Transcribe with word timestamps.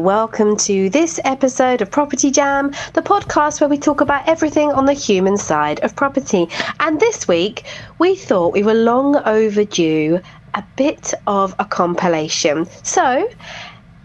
Welcome 0.00 0.56
to 0.56 0.90
this 0.90 1.20
episode 1.24 1.80
of 1.80 1.90
Property 1.90 2.30
Jam, 2.30 2.70
the 2.94 3.02
podcast 3.02 3.60
where 3.60 3.70
we 3.70 3.78
talk 3.78 4.00
about 4.00 4.28
everything 4.28 4.72
on 4.72 4.86
the 4.86 4.92
human 4.92 5.36
side 5.36 5.80
of 5.84 5.96
property. 5.96 6.48
And 6.80 7.00
this 7.00 7.26
week, 7.26 7.64
we 7.98 8.14
thought 8.14 8.52
we 8.52 8.62
were 8.62 8.74
long 8.74 9.16
overdue 9.16 10.20
a 10.54 10.64
bit 10.76 11.14
of 11.26 11.54
a 11.58 11.64
compilation. 11.64 12.66
So, 12.82 13.28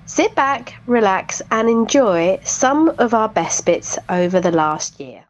sit 0.05 0.35
back, 0.35 0.75
relax, 0.87 1.41
and 1.51 1.69
enjoy 1.69 2.39
some 2.43 2.89
of 2.97 3.13
our 3.13 3.29
best 3.29 3.65
bits 3.65 3.97
over 4.09 4.39
the 4.39 4.51
last 4.51 4.99
year. 4.99 5.23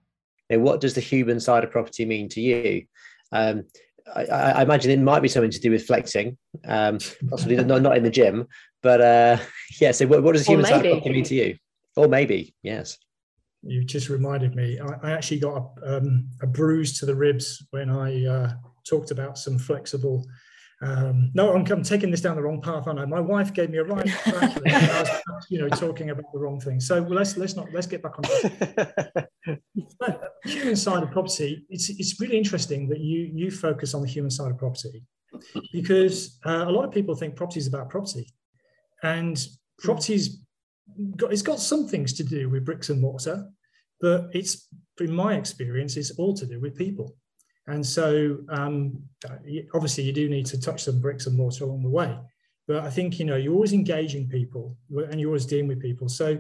Now, 0.50 0.60
what 0.60 0.82
does 0.82 0.96
the 0.96 1.02
human 1.02 1.40
side 1.40 1.64
of 1.64 1.72
property 1.72 2.06
mean 2.06 2.30
to 2.30 2.42
you? 2.42 2.86
Um, 3.32 3.66
I, 4.16 4.24
I, 4.24 4.62
imagine 4.62 4.92
it 4.92 5.00
might 5.00 5.22
be 5.22 5.28
something 5.28 5.52
to 5.52 5.60
do 5.60 5.72
with 5.72 5.86
flexing, 5.86 6.38
um, 6.66 7.00
possibly 7.30 7.56
not, 7.56 7.82
not 7.82 7.98
in 7.98 8.04
the 8.04 8.10
gym, 8.10 8.48
but 8.82 9.02
uh, 9.02 9.38
yeah. 9.80 9.92
So, 9.92 10.08
what, 10.08 10.24
what 10.24 10.34
does 10.34 10.46
human 10.46 10.66
side 10.66 10.84
mean 10.84 11.24
to 11.24 11.36
you? 11.36 11.58
Or 11.96 12.08
maybe, 12.08 12.56
yes. 12.64 12.98
You 13.64 13.84
just 13.84 14.10
reminded 14.10 14.56
me. 14.56 14.80
I, 14.80 15.10
I 15.10 15.12
actually 15.12 15.40
got 15.40 15.74
a, 15.84 15.98
um, 15.98 16.30
a, 16.42 16.48
bruise 16.48 16.98
to 17.00 17.06
the 17.06 17.16
ribs 17.16 17.66
when 17.72 17.90
I 17.90 18.26
uh, 18.26 18.54
talked 18.90 19.12
about 19.12 19.38
some 19.38 19.60
flexible 19.60 20.26
um, 20.84 21.30
no, 21.36 21.54
I'm, 21.54 21.66
I'm, 21.72 21.84
taking 21.84 22.10
this 22.10 22.22
down 22.22 22.36
the 22.36 22.42
wrong 22.42 22.60
path, 22.60 22.88
I? 22.88 23.06
My 23.06 23.20
wife 23.20 23.54
gave 23.54 23.70
me 23.70 23.78
a 23.78 23.84
right 23.84 24.10
I 24.26 25.22
was, 25.28 25.46
you 25.50 25.60
know, 25.60 25.70
talking 25.70 26.10
about 26.10 26.26
the 26.34 26.40
wrong 26.40 26.60
thing. 26.60 26.80
So 26.80 27.04
well, 27.04 27.14
let's 27.14 27.38
let's 27.38 27.56
not 27.56 27.68
let's 27.72 27.86
get 27.86 28.02
back 28.02 28.14
on. 28.18 29.58
human 30.46 30.76
side 30.76 31.04
of 31.04 31.12
property. 31.12 31.66
It's 31.70 31.90
it's 31.90 32.20
really 32.20 32.36
interesting 32.36 32.90
that 32.90 33.00
you 33.00 33.30
you 33.32 33.52
focus 33.52 33.94
on 33.94 34.02
the 34.02 34.08
human 34.08 34.32
side 34.32 34.50
of 34.50 34.58
property 34.58 35.04
because 35.72 36.40
uh, 36.46 36.66
a 36.68 36.72
lot 36.72 36.86
of 36.86 36.92
people 36.92 37.14
think 37.14 37.36
property 37.36 37.60
is 37.60 37.68
about 37.68 37.90
property, 37.90 38.28
and 39.04 39.46
property's 39.80 40.40
got 41.16 41.32
it's 41.32 41.44
got 41.44 41.60
some 41.60 41.88
things 41.88 42.14
to 42.14 42.24
do 42.24 42.50
with 42.50 42.66
bricks 42.66 42.90
and 42.90 43.00
mortar, 43.00 43.48
but 44.00 44.30
it's 44.34 44.68
in 45.00 45.14
my 45.14 45.36
experience, 45.36 45.96
it's 45.96 46.12
all 46.12 46.34
to 46.36 46.48
do 46.48 46.60
with 46.60 46.76
people. 46.76 47.16
And 47.68 47.86
so, 47.86 48.40
um, 48.50 49.02
obviously, 49.74 50.04
you 50.04 50.14
do 50.14 50.28
need 50.30 50.46
to 50.48 50.60
touch 50.60 50.84
some 50.84 51.00
bricks 51.00 51.28
and 51.28 51.38
mortar 51.38 51.66
along 51.66 51.84
the 51.84 51.90
way. 51.90 52.18
But 52.68 52.84
I 52.84 52.90
think 52.90 53.20
you 53.20 53.26
know 53.26 53.36
you're 53.36 53.54
always 53.54 53.74
engaging 53.74 54.28
people, 54.28 54.78
and 54.90 55.20
you're 55.20 55.30
always 55.30 55.46
dealing 55.46 55.68
with 55.68 55.82
people. 55.82 56.10
So, 56.10 56.40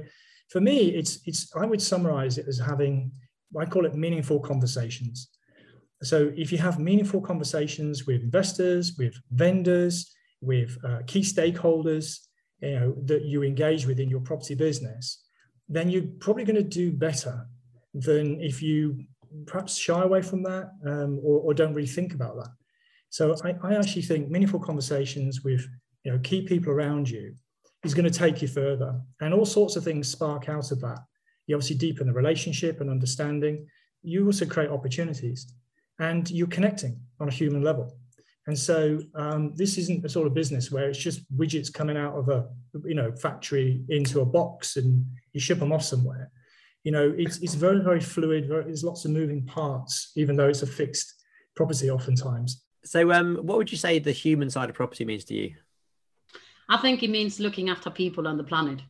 for 0.49 0.61
me, 0.61 0.89
it's 0.89 1.19
it's 1.25 1.51
I 1.55 1.65
would 1.65 1.81
summarize 1.81 2.37
it 2.37 2.47
as 2.47 2.59
having 2.59 3.11
I 3.59 3.65
call 3.65 3.85
it 3.85 3.95
meaningful 3.95 4.39
conversations. 4.39 5.29
So, 6.03 6.31
if 6.35 6.51
you 6.51 6.57
have 6.57 6.79
meaningful 6.79 7.21
conversations 7.21 8.07
with 8.07 8.21
investors, 8.21 8.95
with 8.97 9.13
vendors, 9.31 10.11
with 10.41 10.75
uh, 10.83 10.99
key 11.05 11.21
stakeholders, 11.21 12.19
you 12.61 12.79
know 12.79 12.95
that 13.05 13.25
you 13.25 13.43
engage 13.43 13.85
with 13.85 13.99
in 13.99 14.09
your 14.09 14.21
property 14.21 14.55
business, 14.55 15.23
then 15.69 15.89
you're 15.89 16.07
probably 16.19 16.45
going 16.45 16.55
to 16.55 16.63
do 16.63 16.91
better 16.91 17.47
than 17.93 18.39
if 18.41 18.61
you 18.61 19.03
perhaps 19.45 19.77
shy 19.77 20.01
away 20.01 20.21
from 20.21 20.43
that 20.43 20.71
um, 20.85 21.19
or, 21.23 21.39
or, 21.41 21.53
don't 21.53 21.73
really 21.73 21.87
think 21.87 22.13
about 22.13 22.35
that. 22.35 22.49
So 23.09 23.35
I, 23.43 23.55
I, 23.63 23.75
actually 23.75 24.03
think 24.03 24.29
meaningful 24.29 24.59
conversations 24.59 25.41
with 25.43 25.65
you 26.03 26.11
know 26.11 26.19
key 26.19 26.41
people 26.41 26.71
around 26.71 27.09
you 27.09 27.33
is 27.83 27.93
going 27.93 28.09
to 28.09 28.17
take 28.17 28.41
you 28.41 28.47
further, 28.47 28.99
and 29.21 29.33
all 29.33 29.45
sorts 29.45 29.75
of 29.75 29.83
things 29.83 30.07
spark 30.07 30.49
out 30.49 30.71
of 30.71 30.79
that. 30.81 30.99
You 31.47 31.55
obviously 31.55 31.77
deepen 31.77 32.07
the 32.07 32.13
relationship 32.13 32.81
and 32.81 32.89
understanding. 32.89 33.67
You 34.03 34.25
also 34.25 34.45
create 34.45 34.69
opportunities, 34.69 35.53
and 35.99 36.29
you're 36.29 36.47
connecting 36.47 36.99
on 37.19 37.27
a 37.27 37.31
human 37.31 37.63
level. 37.63 37.97
And 38.47 38.57
so 38.57 38.99
um, 39.15 39.53
this 39.55 39.77
isn't 39.77 40.03
a 40.03 40.09
sort 40.09 40.27
of 40.27 40.33
business 40.33 40.71
where 40.71 40.89
it's 40.89 40.97
just 40.97 41.21
widgets 41.37 41.71
coming 41.71 41.97
out 41.97 42.15
of 42.15 42.29
a 42.29 42.47
you 42.85 42.95
know 42.95 43.11
factory 43.11 43.83
into 43.89 44.21
a 44.21 44.25
box 44.25 44.77
and 44.77 45.05
you 45.33 45.39
ship 45.39 45.59
them 45.59 45.71
off 45.71 45.83
somewhere 45.83 46.31
you 46.83 46.91
know, 46.91 47.13
it's, 47.15 47.37
it's 47.39 47.53
very, 47.53 47.81
very 47.81 47.99
fluid. 47.99 48.47
Very, 48.47 48.65
there's 48.65 48.83
lots 48.83 49.05
of 49.05 49.11
moving 49.11 49.45
parts, 49.45 50.11
even 50.15 50.35
though 50.35 50.49
it's 50.49 50.63
a 50.63 50.67
fixed 50.67 51.13
property 51.55 51.89
oftentimes. 51.89 52.63
So, 52.83 53.11
um, 53.11 53.37
what 53.37 53.57
would 53.57 53.71
you 53.71 53.77
say 53.77 53.99
the 53.99 54.11
human 54.11 54.49
side 54.49 54.69
of 54.69 54.75
property 54.75 55.05
means 55.05 55.23
to 55.25 55.35
you? 55.35 55.53
I 56.69 56.77
think 56.77 57.03
it 57.03 57.09
means 57.09 57.39
looking 57.39 57.69
after 57.69 57.89
people 57.89 58.27
on 58.27 58.37
the 58.37 58.43
planet. 58.43 58.81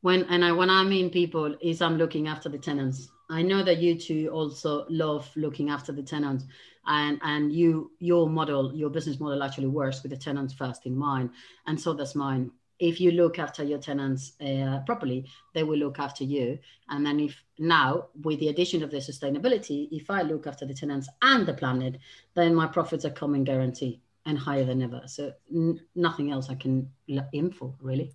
When 0.00 0.24
and 0.24 0.44
I, 0.44 0.52
when 0.52 0.70
I 0.70 0.82
mean 0.84 1.10
people, 1.10 1.54
is 1.60 1.82
I'm 1.82 1.98
looking 1.98 2.28
after 2.28 2.48
the 2.48 2.58
tenants. 2.58 3.08
I 3.28 3.42
know 3.42 3.62
that 3.62 3.78
you 3.78 3.98
two 3.98 4.28
also 4.28 4.86
love 4.88 5.30
looking 5.36 5.68
after 5.68 5.92
the 5.92 6.02
tenants, 6.02 6.46
and 6.86 7.20
and 7.22 7.52
you 7.52 7.90
your 7.98 8.30
model, 8.30 8.74
your 8.74 8.88
business 8.88 9.20
model 9.20 9.42
actually 9.42 9.66
works 9.66 10.02
with 10.02 10.12
the 10.12 10.16
tenants 10.16 10.54
first 10.54 10.86
in 10.86 10.96
mind, 10.96 11.30
and 11.66 11.78
so 11.78 11.92
does 11.92 12.14
mine 12.14 12.50
if 12.80 13.00
you 13.00 13.12
look 13.12 13.38
after 13.38 13.62
your 13.62 13.78
tenants 13.78 14.32
uh, 14.40 14.80
properly, 14.86 15.26
they 15.54 15.62
will 15.62 15.78
look 15.78 15.98
after 15.98 16.24
you. 16.24 16.58
And 16.88 17.04
then 17.04 17.20
if 17.20 17.40
now, 17.58 18.06
with 18.22 18.40
the 18.40 18.48
addition 18.48 18.82
of 18.82 18.90
the 18.90 18.96
sustainability, 18.96 19.88
if 19.92 20.10
I 20.10 20.22
look 20.22 20.46
after 20.46 20.64
the 20.64 20.74
tenants 20.74 21.08
and 21.20 21.46
the 21.46 21.54
planet, 21.54 21.98
then 22.34 22.54
my 22.54 22.66
profits 22.66 23.04
are 23.04 23.10
coming 23.10 23.44
guarantee 23.44 24.00
and 24.24 24.38
higher 24.38 24.64
than 24.64 24.82
ever. 24.82 25.02
So 25.06 25.32
n- 25.54 25.80
nothing 25.94 26.32
else 26.32 26.48
I 26.48 26.54
can 26.54 26.90
aim 27.34 27.50
for 27.50 27.74
really. 27.80 28.12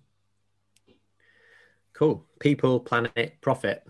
Cool. 1.92 2.26
People, 2.40 2.80
planet, 2.80 3.38
profit. 3.40 3.86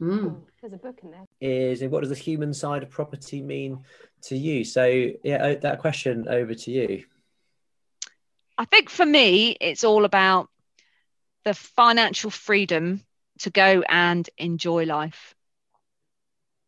Mm. 0.00 0.40
There's 0.60 0.72
a 0.72 0.78
book 0.78 0.98
in 1.02 1.10
there. 1.10 1.26
Is 1.40 1.82
what 1.84 2.00
does 2.00 2.08
the 2.08 2.14
human 2.14 2.54
side 2.54 2.82
of 2.82 2.90
property 2.90 3.42
mean 3.42 3.84
to 4.22 4.36
you? 4.36 4.64
So 4.64 5.10
yeah, 5.24 5.54
that 5.56 5.80
question 5.80 6.26
over 6.28 6.54
to 6.54 6.70
you. 6.70 7.04
I 8.56 8.64
think 8.64 8.90
for 8.90 9.04
me, 9.04 9.56
it's 9.60 9.84
all 9.84 10.04
about 10.04 10.48
the 11.44 11.54
financial 11.54 12.30
freedom 12.30 13.02
to 13.40 13.50
go 13.50 13.82
and 13.88 14.28
enjoy 14.38 14.84
life. 14.84 15.34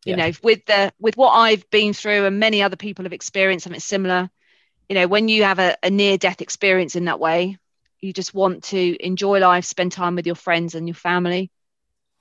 You 0.05 0.15
yeah. 0.15 0.27
know, 0.27 0.31
with 0.43 0.65
the 0.65 0.93
with 0.99 1.17
what 1.17 1.31
I've 1.31 1.69
been 1.69 1.93
through 1.93 2.25
and 2.25 2.39
many 2.39 2.61
other 2.61 2.75
people 2.75 3.05
have 3.05 3.13
experienced 3.13 3.63
something 3.63 3.79
similar. 3.79 4.29
You 4.89 4.95
know, 4.95 5.07
when 5.07 5.27
you 5.27 5.43
have 5.43 5.59
a, 5.59 5.75
a 5.83 5.89
near 5.89 6.17
death 6.17 6.41
experience 6.41 6.95
in 6.95 7.05
that 7.05 7.19
way, 7.19 7.57
you 7.99 8.13
just 8.13 8.33
want 8.33 8.63
to 8.65 9.05
enjoy 9.05 9.39
life, 9.39 9.65
spend 9.65 9.91
time 9.91 10.15
with 10.15 10.25
your 10.25 10.35
friends 10.35 10.75
and 10.75 10.87
your 10.87 10.95
family. 10.95 11.51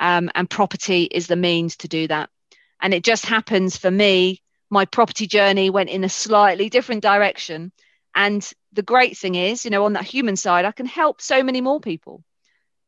Um, 0.00 0.30
and 0.34 0.50
property 0.50 1.04
is 1.04 1.26
the 1.26 1.36
means 1.36 1.76
to 1.78 1.88
do 1.88 2.08
that. 2.08 2.28
And 2.80 2.92
it 2.92 3.04
just 3.04 3.24
happens 3.24 3.76
for 3.76 3.90
me, 3.90 4.42
my 4.68 4.84
property 4.84 5.26
journey 5.26 5.70
went 5.70 5.90
in 5.90 6.04
a 6.04 6.08
slightly 6.08 6.68
different 6.68 7.02
direction 7.02 7.72
and 8.16 8.50
the 8.72 8.82
great 8.82 9.16
thing 9.16 9.34
is, 9.36 9.64
you 9.64 9.70
know, 9.70 9.84
on 9.84 9.92
that 9.92 10.04
human 10.04 10.36
side, 10.36 10.64
I 10.64 10.72
can 10.72 10.86
help 10.86 11.20
so 11.20 11.42
many 11.42 11.60
more 11.60 11.80
people 11.80 12.24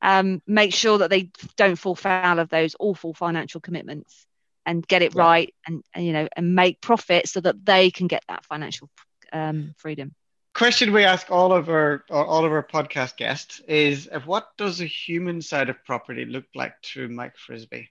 um, 0.02 0.42
make 0.46 0.72
sure 0.72 0.98
that 0.98 1.10
they 1.10 1.30
don't 1.56 1.76
fall 1.76 1.94
foul 1.94 2.38
of 2.38 2.48
those 2.48 2.74
awful 2.80 3.14
financial 3.14 3.60
commitments 3.60 4.26
and 4.64 4.86
get 4.86 5.02
it 5.02 5.14
yeah. 5.14 5.22
right 5.22 5.54
and, 5.66 5.82
and, 5.94 6.04
you 6.06 6.12
know 6.12 6.28
and 6.36 6.54
make 6.54 6.80
profit 6.80 7.28
so 7.28 7.40
that 7.40 7.64
they 7.64 7.90
can 7.90 8.06
get 8.06 8.24
that 8.28 8.44
financial 8.44 8.88
um, 9.32 9.74
freedom 9.76 10.14
question 10.54 10.92
we 10.92 11.04
ask 11.04 11.30
all 11.30 11.52
of 11.52 11.68
our 11.68 12.04
all 12.10 12.44
of 12.44 12.52
our 12.52 12.66
podcast 12.66 13.16
guests 13.16 13.60
is 13.66 14.08
what 14.24 14.48
does 14.56 14.80
a 14.80 14.86
human 14.86 15.40
side 15.40 15.68
of 15.68 15.84
property 15.84 16.24
look 16.24 16.44
like 16.54 16.80
to 16.82 17.08
mike 17.08 17.36
frisby 17.36 17.88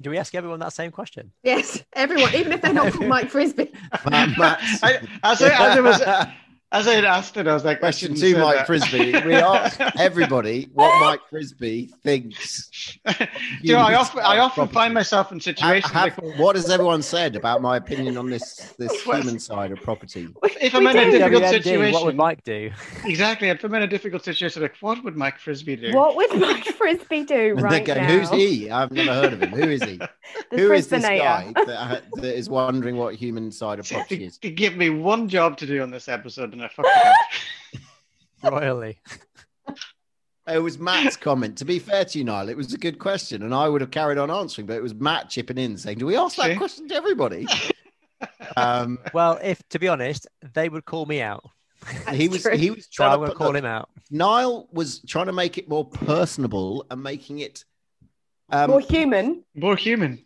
do 0.00 0.10
we 0.10 0.18
ask 0.18 0.34
everyone 0.34 0.60
that 0.60 0.72
same 0.72 0.90
question? 0.90 1.32
Yes, 1.42 1.82
everyone, 1.92 2.34
even 2.34 2.52
if 2.52 2.62
they're 2.62 2.72
not 2.72 2.92
called 2.92 3.06
Mike 3.08 3.30
Frisby. 3.30 3.72
I, 3.92 5.00
as, 5.22 5.40
I, 5.42 5.70
as, 5.70 5.76
it 5.76 5.82
was, 5.82 6.00
as 6.74 6.88
I 6.88 6.94
had 6.94 7.04
asked 7.04 7.36
it, 7.36 7.46
I 7.46 7.54
was 7.54 7.64
like, 7.64 7.78
question 7.78 8.14
to 8.16 8.38
Mike 8.38 8.56
that. 8.56 8.66
Frisby. 8.66 9.12
We 9.24 9.34
ask 9.34 9.80
everybody 9.96 10.68
what 10.72 11.00
Mike 11.00 11.20
Frisby 11.30 11.86
thinks. 12.02 12.98
you 13.62 13.74
know, 13.74 13.78
I 13.78 13.94
often, 13.94 14.20
I 14.20 14.38
often 14.38 14.66
find 14.66 14.92
myself 14.92 15.30
in 15.30 15.40
situations. 15.40 15.92
Have, 15.92 16.18
like, 16.18 16.36
what 16.36 16.56
has 16.56 16.68
everyone 16.68 17.02
said 17.02 17.36
about 17.36 17.62
my 17.62 17.76
opinion 17.76 18.16
on 18.16 18.28
this 18.28 18.74
this 18.76 19.02
human 19.04 19.38
side 19.38 19.70
of 19.70 19.80
property? 19.82 20.28
If 20.60 20.74
I'm 20.74 20.84
in 20.88 20.96
a 20.96 21.10
difficult 21.12 21.44
situation, 21.44 21.92
what 21.92 22.04
would 22.06 22.16
Mike 22.16 22.42
do? 22.42 22.72
Exactly. 23.04 23.50
If 23.50 23.62
I'm 23.62 23.74
in 23.74 23.82
a 23.82 23.86
difficult 23.86 24.24
situation, 24.24 24.60
like, 24.60 24.74
what 24.80 25.04
would 25.04 25.16
Mike 25.16 25.38
Frisby 25.38 25.76
do? 25.76 25.92
What 25.92 26.16
would 26.16 26.40
Mike 26.40 26.64
Frisby 26.64 27.22
do 27.22 27.54
right 27.54 27.86
going, 27.86 28.02
now? 28.02 28.08
Who's 28.08 28.30
he? 28.30 28.68
I've 28.68 28.90
never 28.90 29.14
heard 29.14 29.32
of 29.32 29.42
him. 29.42 29.50
Who 29.50 29.70
is 29.70 29.82
he? 29.84 30.00
Who 30.50 30.72
is 30.72 30.88
this 30.88 31.04
guy 31.04 31.52
that, 31.54 32.02
that 32.14 32.36
is 32.36 32.48
wondering 32.48 32.96
what 32.96 33.14
human 33.14 33.52
side 33.52 33.78
of 33.78 33.88
property 33.88 34.24
is? 34.24 34.38
Give 34.38 34.76
me 34.76 34.90
one 34.90 35.28
job 35.28 35.56
to 35.58 35.66
do 35.66 35.80
on 35.82 35.90
this 35.92 36.08
episode, 36.08 36.52
and 36.52 36.63
I 36.64 36.68
fucked 36.68 36.88
it 36.88 37.80
up. 38.44 38.52
Royally. 38.52 38.98
It 40.46 40.58
was 40.58 40.78
Matt's 40.78 41.16
comment. 41.16 41.58
To 41.58 41.64
be 41.64 41.78
fair 41.78 42.04
to 42.04 42.18
you, 42.18 42.24
Niall, 42.24 42.48
it 42.48 42.56
was 42.56 42.72
a 42.74 42.78
good 42.78 42.98
question, 42.98 43.42
and 43.42 43.54
I 43.54 43.68
would 43.68 43.80
have 43.80 43.90
carried 43.90 44.18
on 44.18 44.30
answering, 44.30 44.66
but 44.66 44.76
it 44.76 44.82
was 44.82 44.94
Matt 44.94 45.30
chipping 45.30 45.56
in 45.56 45.78
saying, 45.78 45.98
"Do 45.98 46.06
we 46.06 46.16
ask 46.16 46.36
that 46.36 46.56
question 46.58 46.86
to 46.88 46.94
everybody?" 46.94 47.46
um, 48.56 48.98
well, 49.14 49.38
if 49.42 49.66
to 49.70 49.78
be 49.78 49.88
honest, 49.88 50.26
they 50.52 50.68
would 50.68 50.84
call 50.84 51.06
me 51.06 51.22
out. 51.22 51.44
he 52.12 52.28
was 52.28 52.42
true. 52.42 52.56
he 52.56 52.70
was 52.70 52.88
trying 52.88 53.20
so 53.20 53.26
to 53.26 53.34
call 53.34 53.54
him 53.54 53.64
out. 53.64 53.88
Niall 54.10 54.68
was 54.72 55.00
trying 55.06 55.26
to 55.26 55.32
make 55.32 55.56
it 55.56 55.68
more 55.68 55.86
personable 55.86 56.86
and 56.90 57.02
making 57.02 57.38
it 57.38 57.64
um, 58.50 58.70
more 58.70 58.80
human. 58.80 59.44
More 59.54 59.76
human 59.76 60.23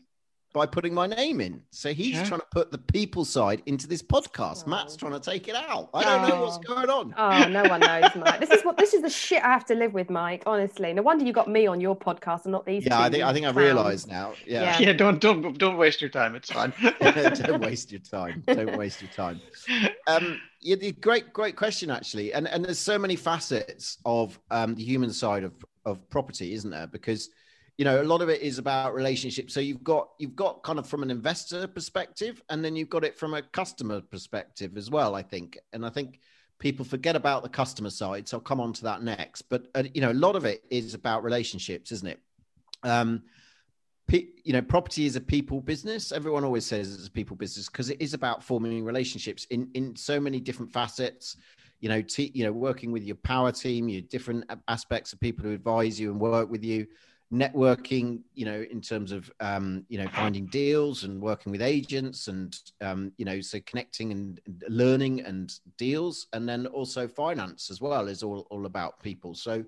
by 0.58 0.66
putting 0.66 0.92
my 0.92 1.06
name 1.06 1.40
in. 1.40 1.62
So 1.70 1.92
he's 1.92 2.16
yeah. 2.16 2.24
trying 2.24 2.40
to 2.40 2.46
put 2.50 2.72
the 2.72 2.78
people 2.78 3.24
side 3.24 3.62
into 3.66 3.86
this 3.86 4.02
podcast. 4.02 4.64
Oh. 4.66 4.70
Matt's 4.70 4.96
trying 4.96 5.12
to 5.12 5.20
take 5.20 5.46
it 5.46 5.54
out. 5.54 5.88
I 5.94 6.02
don't 6.02 6.24
oh. 6.24 6.28
know 6.28 6.42
what's 6.42 6.58
going 6.58 6.90
on. 6.90 7.14
Oh, 7.16 7.48
no 7.48 7.62
one 7.68 7.78
knows, 7.78 8.10
Mike. 8.16 8.40
This 8.40 8.50
is 8.50 8.64
what 8.64 8.76
this 8.76 8.92
is 8.92 9.02
the 9.02 9.08
shit 9.08 9.40
I 9.44 9.52
have 9.52 9.64
to 9.66 9.76
live 9.76 9.94
with, 9.94 10.10
Mike. 10.10 10.42
Honestly, 10.46 10.92
no 10.92 11.02
wonder 11.02 11.24
you 11.24 11.32
got 11.32 11.48
me 11.48 11.68
on 11.68 11.80
your 11.80 11.96
podcast 11.96 12.42
and 12.44 12.50
not 12.50 12.66
these. 12.66 12.84
Yeah, 12.84 13.00
I 13.00 13.08
think 13.08 13.22
I 13.22 13.32
think 13.32 13.46
I've 13.46 13.54
realised 13.54 14.08
now. 14.08 14.34
Yeah. 14.44 14.62
yeah, 14.62 14.88
yeah. 14.88 14.92
Don't 14.94 15.20
don't 15.20 15.56
don't 15.56 15.76
waste 15.76 16.00
your 16.00 16.10
time. 16.10 16.34
It's 16.34 16.50
fine. 16.50 16.72
don't 17.00 17.60
waste 17.60 17.92
your 17.92 18.00
time. 18.00 18.42
Don't 18.44 18.76
waste 18.76 19.00
your 19.00 19.12
time. 19.12 19.40
Um, 20.08 20.40
yeah, 20.60 20.74
the 20.74 20.90
great 20.90 21.32
great 21.32 21.54
question 21.54 21.88
actually, 21.88 22.32
and 22.32 22.48
and 22.48 22.64
there's 22.64 22.80
so 22.80 22.98
many 22.98 23.14
facets 23.14 23.98
of 24.04 24.40
um, 24.50 24.74
the 24.74 24.82
human 24.82 25.12
side 25.12 25.44
of 25.44 25.52
of 25.84 26.10
property, 26.10 26.52
isn't 26.54 26.70
there? 26.70 26.88
Because 26.88 27.30
you 27.78 27.84
know 27.84 28.02
a 28.02 28.04
lot 28.04 28.20
of 28.20 28.28
it 28.28 28.42
is 28.42 28.58
about 28.58 28.92
relationships. 28.92 29.54
So 29.54 29.60
you've 29.60 29.84
got 29.84 30.10
you've 30.18 30.36
got 30.36 30.64
kind 30.64 30.80
of 30.80 30.86
from 30.86 31.04
an 31.04 31.10
investor 31.10 31.66
perspective 31.68 32.42
and 32.50 32.62
then 32.62 32.74
you've 32.74 32.90
got 32.90 33.04
it 33.04 33.16
from 33.16 33.34
a 33.34 33.42
customer 33.42 34.00
perspective 34.00 34.76
as 34.76 34.90
well 34.90 35.14
i 35.14 35.22
think. 35.22 35.56
And 35.72 35.86
i 35.86 35.88
think 35.88 36.20
people 36.58 36.84
forget 36.84 37.14
about 37.14 37.44
the 37.44 37.48
customer 37.48 37.90
side 37.90 38.26
so 38.26 38.36
i'll 38.36 38.42
come 38.42 38.60
on 38.60 38.72
to 38.74 38.82
that 38.82 39.02
next. 39.02 39.42
But 39.42 39.68
uh, 39.76 39.84
you 39.94 40.00
know 40.00 40.10
a 40.10 40.12
lot 40.12 40.34
of 40.34 40.44
it 40.44 40.64
is 40.70 40.92
about 40.92 41.22
relationships 41.22 41.92
isn't 41.92 42.08
it? 42.08 42.20
Um 42.82 43.22
you 44.10 44.54
know 44.54 44.62
property 44.62 45.06
is 45.06 45.14
a 45.14 45.20
people 45.20 45.60
business. 45.60 46.10
Everyone 46.10 46.42
always 46.42 46.66
says 46.66 46.92
it's 46.92 47.06
a 47.06 47.10
people 47.10 47.36
business 47.36 47.68
because 47.68 47.90
it 47.90 48.00
is 48.00 48.12
about 48.12 48.42
forming 48.42 48.84
relationships 48.84 49.46
in 49.50 49.70
in 49.74 49.94
so 49.94 50.18
many 50.18 50.40
different 50.40 50.72
facets. 50.72 51.36
You 51.78 51.90
know 51.90 52.02
t- 52.02 52.32
you 52.34 52.44
know 52.44 52.50
working 52.50 52.90
with 52.90 53.04
your 53.04 53.16
power 53.16 53.52
team 53.52 53.88
your 53.88 54.00
different 54.00 54.50
aspects 54.66 55.12
of 55.12 55.20
people 55.20 55.44
who 55.44 55.52
advise 55.52 56.00
you 56.00 56.10
and 56.10 56.20
work 56.20 56.50
with 56.50 56.64
you 56.64 56.88
networking 57.32 58.20
you 58.34 58.46
know 58.46 58.64
in 58.70 58.80
terms 58.80 59.12
of 59.12 59.30
um, 59.40 59.84
you 59.88 59.98
know 59.98 60.08
finding 60.08 60.46
deals 60.46 61.04
and 61.04 61.20
working 61.20 61.52
with 61.52 61.60
agents 61.60 62.28
and 62.28 62.58
um, 62.80 63.12
you 63.18 63.24
know 63.24 63.40
so 63.40 63.60
connecting 63.66 64.12
and 64.12 64.40
learning 64.68 65.20
and 65.20 65.60
deals. 65.76 66.26
And 66.32 66.48
then 66.48 66.66
also 66.66 67.06
finance 67.06 67.70
as 67.70 67.80
well 67.80 68.08
is 68.08 68.22
all, 68.22 68.46
all 68.50 68.66
about 68.66 69.02
people. 69.02 69.34
So 69.34 69.64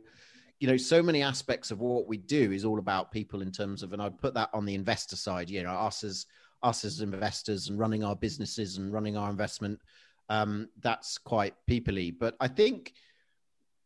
you 0.61 0.69
know 0.69 0.77
so 0.77 1.03
many 1.03 1.23
aspects 1.23 1.71
of 1.71 1.81
what 1.81 2.07
we 2.07 2.19
do 2.19 2.53
is 2.53 2.65
all 2.65 2.79
about 2.79 3.11
people 3.11 3.41
in 3.43 3.51
terms 3.51 3.83
of 3.83 3.95
and 3.95 4.03
i'd 4.03 4.19
put 4.19 4.35
that 4.35 4.51
on 4.53 4.67
the 4.67 4.75
investor 4.75 5.17
side 5.17 5.49
you 5.49 5.62
know 5.62 5.71
us 5.71 6.05
as 6.05 6.27
us 6.62 6.85
as 6.85 7.01
investors 7.01 7.69
and 7.69 7.79
running 7.79 8.05
our 8.05 8.15
businesses 8.15 8.77
and 8.77 8.93
running 8.93 9.17
our 9.17 9.31
investment 9.31 9.81
um, 10.29 10.69
that's 10.81 11.17
quite 11.17 11.55
peoply 11.69 12.15
but 12.17 12.37
i 12.41 12.47
think 12.47 12.93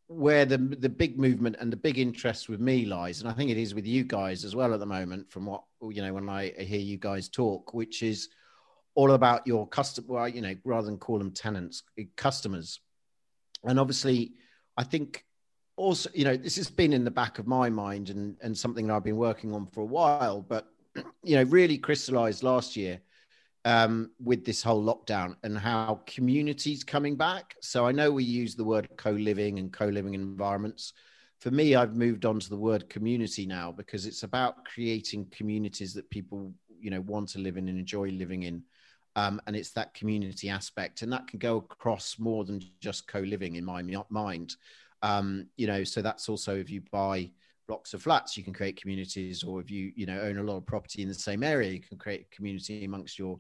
where 0.06 0.45
the 0.45 0.59
the 0.59 0.89
big 0.89 1.19
movement 1.19 1.56
and 1.61 1.73
the 1.73 1.77
big 1.77 1.99
interest 1.99 2.49
with 2.49 2.61
me 2.61 2.85
lies, 2.85 3.21
and 3.21 3.31
I 3.31 3.33
think 3.33 3.51
it 3.51 3.56
is 3.56 3.75
with 3.75 3.87
you 3.87 4.05
guys 4.05 4.45
as 4.45 4.55
well 4.55 4.75
at 4.75 4.81
the 4.81 4.87
moment, 4.87 5.31
from 5.31 5.47
what 5.47 5.65
you 5.83 6.03
know 6.03 6.12
when 6.12 6.29
I 6.29 6.53
hear 6.59 6.81
you 6.81 6.99
guys 6.99 7.29
talk, 7.29 7.73
which 7.75 8.03
is 8.03 8.29
all 8.95 9.12
about 9.12 9.47
your 9.47 9.67
customer. 9.67 10.06
Well, 10.09 10.29
you 10.29 10.43
know, 10.43 10.55
rather 10.65 10.87
than 10.87 10.99
call 10.99 11.19
them 11.19 11.31
tenants, 11.31 11.83
eh, 11.99 12.05
customers, 12.17 12.81
and 13.65 13.81
obviously, 13.81 14.33
I 14.77 14.85
think 14.85 15.25
also 15.77 16.11
you 16.15 16.25
know 16.25 16.37
this 16.37 16.57
has 16.57 16.71
been 16.71 16.93
in 16.93 17.05
the 17.05 17.11
back 17.11 17.39
of 17.39 17.47
my 17.47 17.71
mind 17.71 18.11
and 18.11 18.37
and 18.43 18.57
something 18.57 18.87
that 18.87 18.95
I've 18.95 19.05
been 19.05 19.17
working 19.17 19.55
on 19.55 19.67
for 19.67 19.81
a 19.81 19.87
while, 19.87 20.43
but 20.43 20.69
you 21.23 21.37
know 21.37 21.45
really 21.45 21.79
crystallized 21.79 22.43
last 22.43 22.77
year 22.77 23.00
um, 23.64 24.11
with 24.22 24.44
this 24.44 24.62
whole 24.62 24.82
lockdown 24.82 25.37
and 25.43 25.56
how 25.56 26.00
communities 26.06 26.84
coming 26.84 27.16
back. 27.16 27.56
So 27.61 27.87
I 27.87 27.93
know 27.93 28.11
we 28.11 28.25
use 28.25 28.55
the 28.55 28.64
word 28.64 28.88
co-living 28.96 29.58
and 29.58 29.72
co-living 29.72 30.14
environments. 30.14 30.93
For 31.40 31.50
me, 31.50 31.75
I've 31.75 31.96
moved 31.96 32.25
on 32.25 32.40
to 32.40 32.49
the 32.49 32.56
word 32.56 32.88
community 32.88 33.46
now 33.46 33.72
because 33.72 34.06
it's 34.06 34.22
about 34.22 34.64
creating 34.64 35.26
communities 35.31 35.94
that 35.94 36.08
people, 36.11 36.52
you 36.78 36.90
know, 36.90 37.00
want 37.02 37.28
to 37.31 37.38
live 37.38 37.56
in 37.56 37.69
and 37.69 37.78
enjoy 37.78 38.11
living 38.11 38.44
in. 38.44 38.62
Um, 39.16 39.40
and 39.46 39.55
it's 39.55 39.70
that 39.70 39.94
community 39.94 40.49
aspect, 40.49 41.02
and 41.02 41.12
that 41.12 41.28
can 41.28 41.38
go 41.38 41.58
across 41.58 42.19
more 42.19 42.44
than 42.44 42.61
just 42.81 43.06
co-living 43.06 43.55
in 43.55 43.64
my 43.64 43.81
mind. 44.11 44.56
Um, 45.02 45.46
you 45.56 45.69
know, 45.69 45.84
so 45.84 46.02
that's 46.02 46.28
also 46.28 46.56
if 46.56 46.69
you 46.69 46.82
buy 46.90 47.31
blocks 47.69 47.94
of 47.94 48.02
flats, 48.02 48.37
you 48.37 48.43
can 48.43 48.52
create 48.52 48.81
communities, 48.81 49.44
or 49.44 49.61
if 49.61 49.70
you, 49.70 49.93
you 49.94 50.06
know, 50.06 50.20
own 50.20 50.38
a 50.38 50.43
lot 50.43 50.56
of 50.56 50.66
property 50.66 51.02
in 51.02 51.08
the 51.08 51.14
same 51.14 51.44
area, 51.44 51.70
you 51.70 51.81
can 51.81 51.96
create 51.96 52.26
a 52.31 52.34
community 52.34 52.84
amongst 52.84 53.19
your 53.19 53.38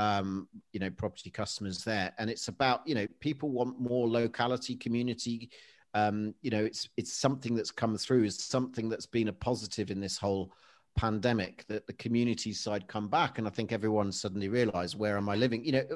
um, 0.00 0.48
you 0.72 0.80
know, 0.80 0.88
property 0.88 1.30
customers 1.30 1.84
there. 1.84 2.14
And 2.18 2.30
it's 2.30 2.48
about, 2.48 2.80
you 2.86 2.94
know, 2.94 3.06
people 3.20 3.50
want 3.50 3.78
more 3.78 4.08
locality, 4.08 4.74
community. 4.74 5.50
Um, 5.92 6.34
you 6.40 6.50
know, 6.50 6.64
it's 6.64 6.88
it's 6.96 7.12
something 7.12 7.54
that's 7.54 7.70
come 7.70 7.98
through, 7.98 8.24
is 8.24 8.42
something 8.42 8.88
that's 8.88 9.04
been 9.06 9.28
a 9.28 9.32
positive 9.32 9.90
in 9.90 10.00
this 10.00 10.16
whole 10.16 10.52
pandemic 10.96 11.66
that 11.68 11.86
the 11.86 11.92
community 11.92 12.52
side 12.54 12.88
come 12.88 13.08
back. 13.08 13.36
And 13.36 13.46
I 13.46 13.50
think 13.50 13.72
everyone 13.72 14.10
suddenly 14.10 14.48
realized, 14.48 14.98
where 14.98 15.18
am 15.18 15.28
I 15.28 15.36
living? 15.36 15.64
You 15.66 15.72
know, 15.72 15.86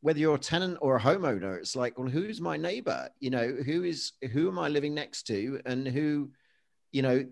whether 0.00 0.18
you're 0.18 0.34
a 0.34 0.38
tenant 0.52 0.78
or 0.80 0.96
a 0.96 1.00
homeowner, 1.00 1.56
it's 1.58 1.76
like, 1.76 1.96
well, 1.96 2.08
who's 2.08 2.40
my 2.40 2.56
neighbor? 2.56 3.08
You 3.20 3.30
know, 3.30 3.46
who 3.64 3.84
is 3.84 4.14
who 4.32 4.48
am 4.48 4.58
I 4.58 4.68
living 4.68 4.94
next 4.94 5.28
to, 5.28 5.60
and 5.64 5.86
who 5.86 6.32
you 6.92 7.02
know, 7.02 7.26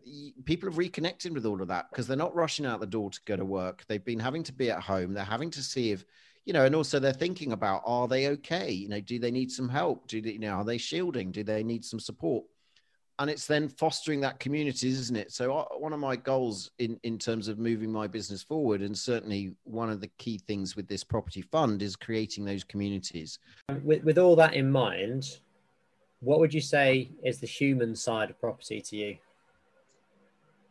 people 0.45 0.69
have 0.69 0.79
reconnected 0.79 1.33
with 1.33 1.47
all 1.47 1.63
of 1.63 1.69
that 1.69 1.87
because 1.91 2.07
they're 2.07 2.17
not 2.17 2.35
rushing 2.35 2.67
out 2.67 2.81
the 2.81 2.87
door 2.87 3.11
to 3.11 3.21
go 3.25 3.37
to 3.37 3.45
work. 3.45 3.85
They've 3.89 4.05
been 4.05 4.19
having 4.19 4.43
to 4.45 4.53
be 4.53 4.71
at 4.71 4.81
home. 4.81 5.15
They're 5.15 5.25
having 5.25 5.51
to 5.53 5.63
see 5.63 5.93
if, 5.93 6.05
you 6.45 6.53
know, 6.53 6.65
and 6.65 6.75
also 6.75 6.99
they're 6.99 7.13
thinking 7.13 7.53
about 7.53 7.83
are 7.87 8.07
they 8.07 8.29
okay? 8.29 8.71
You 8.71 8.89
know, 8.89 9.01
do 9.01 9.19
they 9.19 9.31
need 9.31 9.51
some 9.51 9.69
help? 9.69 10.09
Do 10.09 10.21
they, 10.21 10.33
you 10.33 10.39
know, 10.41 10.55
are 10.55 10.65
they 10.65 10.79
shielding? 10.79 11.33
Do 11.33 11.43
they 11.43 11.63
need 11.63 11.85
some 11.85 11.99
support? 11.99 12.45
And 13.19 13.31
it's 13.31 13.47
then 13.47 13.71
fostering 13.71 14.21
that 14.21 14.39
community, 14.41 14.89
isn't 14.89 15.17
it? 15.17 15.33
So 15.33 15.57
uh, 15.57 15.65
one 15.79 15.95
of 15.95 16.01
my 16.01 16.17
goals 16.17 16.71
in 16.79 17.01
in 17.03 17.19
terms 17.19 17.49
of 17.49 17.59
moving 17.59 17.91
my 17.91 18.07
business 18.07 18.43
forward, 18.43 18.83
and 18.83 18.97
certainly 18.97 19.55
one 19.65 19.89
of 19.89 20.03
the 20.03 20.11
key 20.19 20.37
things 20.37 20.77
with 20.77 20.87
this 20.87 21.03
property 21.03 21.41
fund 21.41 21.81
is 21.81 21.97
creating 21.97 22.45
those 22.45 22.63
communities. 22.63 23.39
With 23.83 24.05
with 24.05 24.19
all 24.19 24.37
that 24.37 24.53
in 24.53 24.71
mind, 24.71 25.39
what 26.21 26.41
would 26.41 26.53
you 26.53 26.61
say 26.61 27.11
is 27.25 27.41
the 27.41 27.47
human 27.47 27.97
side 27.97 28.29
of 28.29 28.39
property 28.39 28.83
to 28.83 28.97
you? 28.97 29.17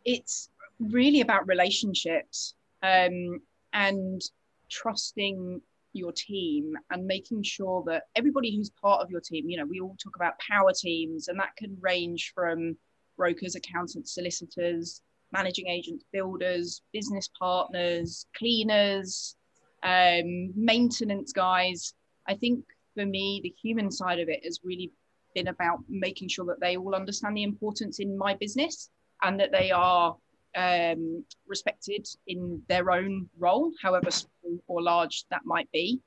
It's 0.06 0.48
really 0.78 1.20
about 1.20 1.46
relationships 1.48 2.54
um, 2.82 3.40
and 3.72 4.22
trusting 4.70 5.60
your 5.92 6.12
team 6.12 6.74
and 6.90 7.06
making 7.06 7.42
sure 7.42 7.82
that 7.86 8.04
everybody 8.14 8.54
who's 8.54 8.70
part 8.70 9.02
of 9.02 9.10
your 9.10 9.20
team, 9.20 9.48
you 9.48 9.58
know, 9.58 9.66
we 9.66 9.80
all 9.80 9.96
talk 10.02 10.16
about 10.16 10.38
power 10.38 10.72
teams, 10.72 11.28
and 11.28 11.38
that 11.38 11.56
can 11.56 11.76
range 11.80 12.32
from 12.34 12.76
brokers, 13.16 13.56
accountants, 13.56 14.14
solicitors, 14.14 15.02
managing 15.32 15.66
agents, 15.66 16.04
builders, 16.12 16.82
business 16.92 17.28
partners, 17.38 18.26
cleaners, 18.36 19.36
um, 19.82 20.52
maintenance 20.54 21.32
guys. 21.32 21.94
I 22.28 22.34
think 22.34 22.64
for 22.94 23.04
me, 23.06 23.40
the 23.42 23.54
human 23.60 23.90
side 23.90 24.20
of 24.20 24.28
it 24.28 24.44
has 24.44 24.60
really 24.62 24.92
been 25.34 25.48
about 25.48 25.80
making 25.88 26.28
sure 26.28 26.44
that 26.46 26.60
they 26.60 26.76
all 26.76 26.94
understand 26.94 27.36
the 27.36 27.42
importance 27.42 27.98
in 27.98 28.16
my 28.16 28.34
business 28.34 28.90
and 29.22 29.40
that 29.40 29.52
they 29.52 29.70
are 29.70 30.16
um, 30.56 31.24
respected 31.46 32.06
in 32.26 32.62
their 32.68 32.90
own 32.90 33.28
role, 33.38 33.72
however 33.82 34.10
small 34.10 34.58
or 34.66 34.82
large 34.82 35.24
that 35.30 35.42
might 35.44 35.70
be. 35.72 36.00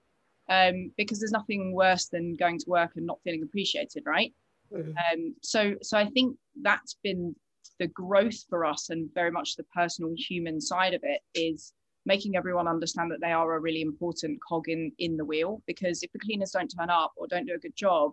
Um, 0.49 0.91
because 0.97 1.19
there's 1.19 1.31
nothing 1.31 1.73
worse 1.73 2.07
than 2.07 2.35
going 2.35 2.57
to 2.57 2.65
work 2.67 2.93
and 2.95 3.05
not 3.05 3.19
feeling 3.23 3.43
appreciated, 3.43 4.03
right? 4.07 4.33
Mm-hmm. 4.73 4.91
Um, 4.91 5.35
so, 5.43 5.75
so 5.83 5.97
I 5.97 6.05
think 6.05 6.35
that's 6.61 6.97
been 7.03 7.35
the 7.79 7.87
growth 7.87 8.43
for 8.49 8.65
us, 8.65 8.89
and 8.89 9.13
very 9.13 9.31
much 9.31 9.55
the 9.55 9.65
personal 9.75 10.13
human 10.17 10.59
side 10.59 10.95
of 10.95 11.01
it 11.03 11.21
is 11.35 11.73
making 12.05 12.35
everyone 12.35 12.67
understand 12.67 13.11
that 13.11 13.21
they 13.21 13.31
are 13.31 13.55
a 13.55 13.59
really 13.59 13.81
important 13.81 14.39
cog 14.47 14.67
in 14.69 14.91
in 14.97 15.17
the 15.17 15.25
wheel. 15.25 15.61
Because 15.67 16.01
if 16.01 16.11
the 16.11 16.19
cleaners 16.19 16.51
don't 16.51 16.73
turn 16.75 16.89
up 16.89 17.13
or 17.15 17.27
don't 17.27 17.45
do 17.45 17.53
a 17.53 17.59
good 17.59 17.75
job, 17.75 18.11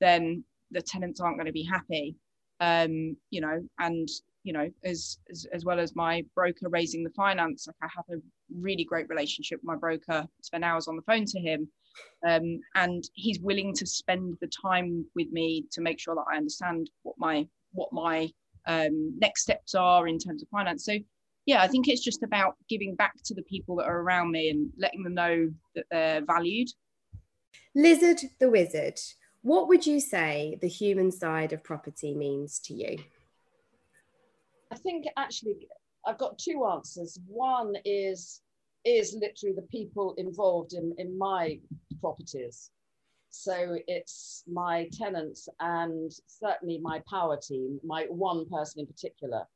then 0.00 0.44
the 0.70 0.80
tenants 0.80 1.20
aren't 1.20 1.36
going 1.36 1.46
to 1.46 1.52
be 1.52 1.64
happy. 1.64 2.14
Um, 2.60 3.16
you 3.30 3.40
know, 3.40 3.60
and 3.80 4.08
you 4.44 4.52
know, 4.52 4.68
as, 4.84 5.18
as 5.30 5.46
as 5.52 5.64
well 5.64 5.78
as 5.78 5.94
my 5.94 6.24
broker 6.34 6.68
raising 6.68 7.04
the 7.04 7.10
finance, 7.10 7.66
like 7.66 7.76
I 7.82 7.88
have 7.94 8.04
a 8.10 8.20
really 8.52 8.84
great 8.84 9.08
relationship 9.08 9.60
with 9.60 9.66
my 9.66 9.76
broker. 9.76 10.26
Spend 10.42 10.64
hours 10.64 10.88
on 10.88 10.96
the 10.96 11.02
phone 11.02 11.24
to 11.26 11.40
him, 11.40 11.68
um, 12.26 12.60
and 12.74 13.04
he's 13.14 13.40
willing 13.40 13.72
to 13.74 13.86
spend 13.86 14.36
the 14.40 14.48
time 14.48 15.04
with 15.14 15.30
me 15.30 15.66
to 15.72 15.80
make 15.80 16.00
sure 16.00 16.14
that 16.14 16.24
I 16.32 16.36
understand 16.36 16.90
what 17.02 17.16
my 17.18 17.46
what 17.72 17.92
my 17.92 18.28
um, 18.66 19.14
next 19.18 19.42
steps 19.42 19.74
are 19.74 20.08
in 20.08 20.18
terms 20.18 20.42
of 20.42 20.48
finance. 20.48 20.84
So 20.84 20.98
yeah, 21.46 21.62
I 21.62 21.68
think 21.68 21.88
it's 21.88 22.04
just 22.04 22.22
about 22.22 22.56
giving 22.68 22.94
back 22.94 23.14
to 23.24 23.34
the 23.34 23.42
people 23.42 23.76
that 23.76 23.86
are 23.86 24.00
around 24.00 24.30
me 24.30 24.50
and 24.50 24.70
letting 24.78 25.02
them 25.02 25.14
know 25.14 25.50
that 25.74 25.86
they're 25.90 26.24
valued. 26.24 26.68
Lizard 27.74 28.20
the 28.38 28.50
wizard. 28.50 28.98
What 29.42 29.66
would 29.66 29.86
you 29.86 29.98
say 29.98 30.58
the 30.60 30.68
human 30.68 31.10
side 31.10 31.52
of 31.52 31.64
property 31.64 32.14
means 32.14 32.60
to 32.66 32.74
you? 32.74 32.98
I 34.72 34.76
think 34.76 35.04
actually 35.18 35.68
I've 36.06 36.18
got 36.18 36.38
two 36.38 36.64
answers. 36.64 37.18
One 37.28 37.74
is 37.84 38.40
is 38.84 39.14
literally 39.14 39.54
the 39.54 39.68
people 39.70 40.14
involved 40.18 40.72
in, 40.72 40.92
in 40.98 41.16
my 41.16 41.60
properties. 42.00 42.70
So 43.30 43.78
it's 43.86 44.42
my 44.50 44.88
tenants 44.92 45.48
and 45.60 46.10
certainly 46.26 46.80
my 46.82 47.00
power 47.08 47.38
team, 47.40 47.78
my 47.84 48.06
one 48.08 48.48
person 48.48 48.80
in 48.80 48.86
particular, 48.86 49.46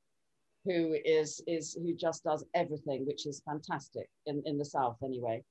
who 0.65 0.97
is 1.05 1.43
is 1.47 1.75
who 1.75 1.95
just 1.95 2.23
does 2.23 2.45
everything, 2.55 3.07
which 3.07 3.27
is 3.27 3.43
fantastic 3.45 4.09
in, 4.27 4.43
in 4.45 4.59
the 4.59 4.65
south 4.65 4.99
anyway. 5.03 5.43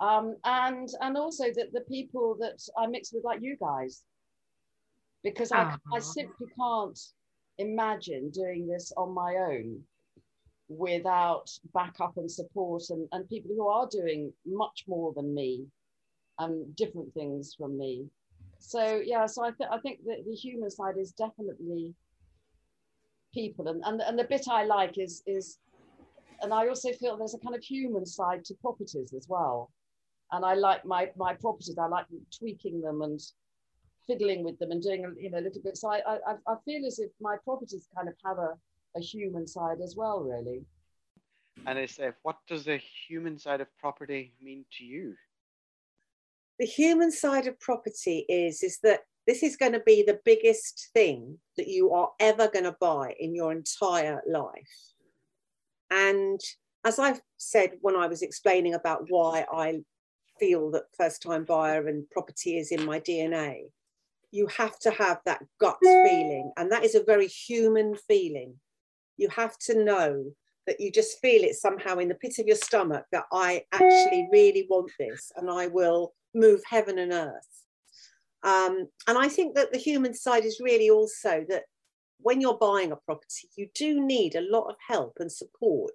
Um, 0.00 0.36
and 0.44 0.88
and 1.00 1.16
also 1.16 1.44
that 1.56 1.72
the 1.72 1.84
people 1.88 2.36
that 2.40 2.60
I 2.76 2.86
mix 2.86 3.12
with 3.12 3.24
like 3.24 3.40
you 3.42 3.56
guys, 3.58 4.04
because 5.24 5.50
I, 5.50 5.74
I 5.92 5.98
simply 5.98 6.46
can't 6.58 6.98
imagine 7.58 8.30
doing 8.30 8.66
this 8.66 8.92
on 8.96 9.12
my 9.12 9.36
own 9.36 9.80
without 10.68 11.50
backup 11.72 12.16
and 12.16 12.30
support 12.30 12.82
and, 12.90 13.08
and 13.12 13.28
people 13.28 13.50
who 13.56 13.66
are 13.68 13.88
doing 13.90 14.32
much 14.46 14.84
more 14.86 15.12
than 15.14 15.34
me 15.34 15.66
and 16.38 16.74
different 16.76 17.12
things 17.14 17.54
from 17.56 17.78
me. 17.78 18.06
So 18.58 19.00
yeah, 19.04 19.26
so 19.26 19.44
I, 19.44 19.50
th- 19.50 19.70
I 19.72 19.78
think 19.78 20.00
that 20.06 20.24
the 20.26 20.34
human 20.34 20.70
side 20.70 20.96
is 20.98 21.12
definitely 21.12 21.94
people 23.32 23.68
and, 23.68 23.82
and, 23.84 24.00
and 24.00 24.18
the 24.18 24.24
bit 24.24 24.46
I 24.48 24.64
like 24.64 24.98
is 24.98 25.22
is 25.26 25.58
and 26.40 26.52
I 26.52 26.68
also 26.68 26.92
feel 26.92 27.16
there's 27.16 27.34
a 27.34 27.38
kind 27.38 27.54
of 27.54 27.62
human 27.62 28.06
side 28.06 28.44
to 28.46 28.54
properties 28.54 29.12
as 29.12 29.26
well. 29.28 29.70
And 30.30 30.44
I 30.44 30.54
like 30.54 30.84
my 30.84 31.10
my 31.16 31.34
properties, 31.34 31.76
I 31.78 31.86
like 31.86 32.06
tweaking 32.36 32.80
them 32.80 33.02
and 33.02 33.20
fiddling 34.08 34.42
with 34.42 34.58
them 34.58 34.72
and 34.72 34.82
doing 34.82 35.04
a, 35.04 35.22
you 35.22 35.30
know 35.30 35.38
a 35.38 35.46
little 35.46 35.62
bit. 35.62 35.76
So 35.76 35.90
I, 35.90 36.00
I, 36.06 36.34
I 36.46 36.54
feel 36.64 36.84
as 36.86 36.98
if 36.98 37.10
my 37.20 37.36
properties 37.44 37.86
kind 37.94 38.08
of 38.08 38.14
have 38.24 38.38
a, 38.38 38.54
a 38.96 39.00
human 39.00 39.46
side 39.46 39.78
as 39.82 39.94
well, 39.96 40.22
really. 40.22 40.64
And 41.66 41.78
it's 41.78 41.98
uh, 41.98 42.12
what 42.22 42.38
does 42.48 42.64
the 42.64 42.80
human 43.08 43.38
side 43.38 43.60
of 43.60 43.68
property 43.78 44.32
mean 44.40 44.64
to 44.78 44.84
you? 44.84 45.14
The 46.58 46.66
human 46.66 47.12
side 47.12 47.46
of 47.46 47.60
property 47.60 48.24
is 48.28 48.62
is 48.62 48.78
that 48.82 49.00
this 49.26 49.42
is 49.42 49.56
going 49.56 49.72
to 49.72 49.80
be 49.80 50.02
the 50.02 50.20
biggest 50.24 50.88
thing 50.94 51.38
that 51.58 51.68
you 51.68 51.92
are 51.92 52.10
ever 52.18 52.48
going 52.48 52.64
to 52.64 52.76
buy 52.80 53.14
in 53.20 53.34
your 53.34 53.52
entire 53.52 54.22
life. 54.26 54.94
And 55.90 56.40
as 56.84 56.98
I've 56.98 57.20
said 57.36 57.72
when 57.82 57.94
I 57.94 58.06
was 58.06 58.22
explaining 58.22 58.72
about 58.74 59.04
why 59.08 59.44
I 59.52 59.80
feel 60.40 60.70
that 60.70 60.84
first 60.96 61.22
time 61.22 61.44
buyer 61.44 61.88
and 61.88 62.08
property 62.10 62.56
is 62.56 62.72
in 62.72 62.84
my 62.84 63.00
DNA, 63.00 63.64
you 64.30 64.46
have 64.48 64.78
to 64.80 64.90
have 64.90 65.20
that 65.24 65.42
gut 65.60 65.78
feeling. 65.80 66.52
And 66.56 66.70
that 66.70 66.84
is 66.84 66.94
a 66.94 67.02
very 67.02 67.26
human 67.26 67.94
feeling. 67.96 68.54
You 69.16 69.28
have 69.30 69.58
to 69.60 69.82
know 69.82 70.32
that 70.66 70.80
you 70.80 70.92
just 70.92 71.18
feel 71.20 71.44
it 71.44 71.56
somehow 71.56 71.96
in 71.98 72.08
the 72.08 72.14
pit 72.14 72.38
of 72.38 72.46
your 72.46 72.56
stomach 72.56 73.04
that 73.10 73.24
I 73.32 73.64
actually 73.72 74.28
really 74.30 74.66
want 74.68 74.92
this 74.98 75.32
and 75.36 75.50
I 75.50 75.66
will 75.66 76.12
move 76.34 76.60
heaven 76.68 76.98
and 76.98 77.12
earth. 77.12 77.64
Um, 78.42 78.86
and 79.06 79.18
I 79.18 79.28
think 79.28 79.54
that 79.54 79.72
the 79.72 79.78
human 79.78 80.14
side 80.14 80.44
is 80.44 80.60
really 80.62 80.90
also 80.90 81.44
that 81.48 81.64
when 82.20 82.40
you're 82.40 82.58
buying 82.58 82.92
a 82.92 82.96
property, 82.96 83.48
you 83.56 83.68
do 83.74 84.04
need 84.04 84.34
a 84.34 84.42
lot 84.42 84.68
of 84.68 84.76
help 84.86 85.14
and 85.20 85.32
support. 85.32 85.94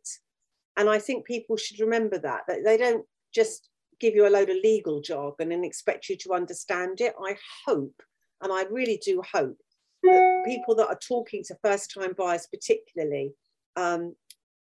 And 0.76 0.90
I 0.90 0.98
think 0.98 1.26
people 1.26 1.56
should 1.56 1.80
remember 1.80 2.18
that, 2.18 2.42
that 2.48 2.64
they 2.64 2.78
don't 2.78 3.06
just 3.34 3.70
give 4.00 4.16
you 4.16 4.28
a 4.28 4.30
load 4.30 4.50
of 4.50 4.58
legal 4.64 5.02
jargon 5.02 5.52
and 5.52 5.64
expect 5.64 6.10
you 6.10 6.18
to 6.18 6.34
understand 6.34 7.00
it. 7.00 7.14
I 7.24 7.38
hope 7.66 8.02
and 8.42 8.52
I 8.52 8.64
really 8.70 9.00
do 9.04 9.22
hope 9.32 9.58
that 10.04 10.44
people 10.46 10.76
that 10.76 10.88
are 10.88 11.00
talking 11.00 11.44
to 11.46 11.56
first 11.64 11.94
time 11.94 12.14
buyers, 12.18 12.48
particularly, 12.52 13.34
um, 13.76 14.16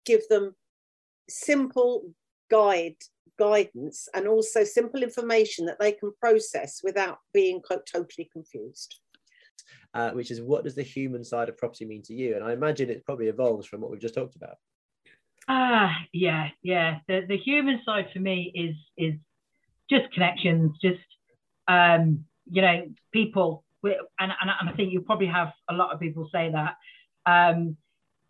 give 0.06 0.22
them 0.30 0.56
simple 1.30 2.14
guide 2.50 2.96
guidance 3.40 4.08
and 4.14 4.28
also 4.28 4.64
simple 4.64 5.02
information 5.02 5.66
that 5.66 5.80
they 5.80 5.92
can 5.92 6.12
process 6.20 6.82
without 6.84 7.18
being 7.34 7.62
totally 7.92 8.30
confused. 8.32 9.00
Uh, 9.94 10.12
which 10.12 10.32
is 10.32 10.42
what 10.42 10.64
does 10.64 10.76
the 10.76 10.84
human 10.84 11.24
side 11.24 11.50
of 11.50 11.58
property 11.58 11.86
mean 11.86 12.02
to 12.02 12.14
you? 12.14 12.36
And 12.36 12.44
I 12.44 12.54
imagine 12.54 12.90
it 12.90 13.06
probably 13.06 13.28
evolves 13.28 13.68
from 13.68 13.82
what 13.82 13.92
we've 13.92 14.02
just 14.02 14.16
talked 14.16 14.36
about. 14.36 14.58
Ah, 15.48 15.96
yeah, 16.12 16.50
yeah. 16.64 17.00
The 17.08 17.26
the 17.28 17.38
human 17.38 17.82
side 17.86 18.08
for 18.12 18.20
me 18.20 18.52
is 18.56 18.76
is 18.98 19.20
just 19.90 20.12
connections, 20.14 20.76
just 20.82 21.02
um, 21.68 22.26
you 22.50 22.62
know, 22.62 22.86
people 23.12 23.64
and, 23.84 24.02
and, 24.20 24.52
and 24.62 24.70
I 24.70 24.74
think 24.74 24.94
you 24.94 25.02
probably 25.02 25.28
have 25.28 25.52
a 25.70 25.74
lot 25.74 25.94
of 25.94 26.00
people 26.00 26.30
say 26.32 26.52
that, 26.52 26.78
um, 27.26 27.78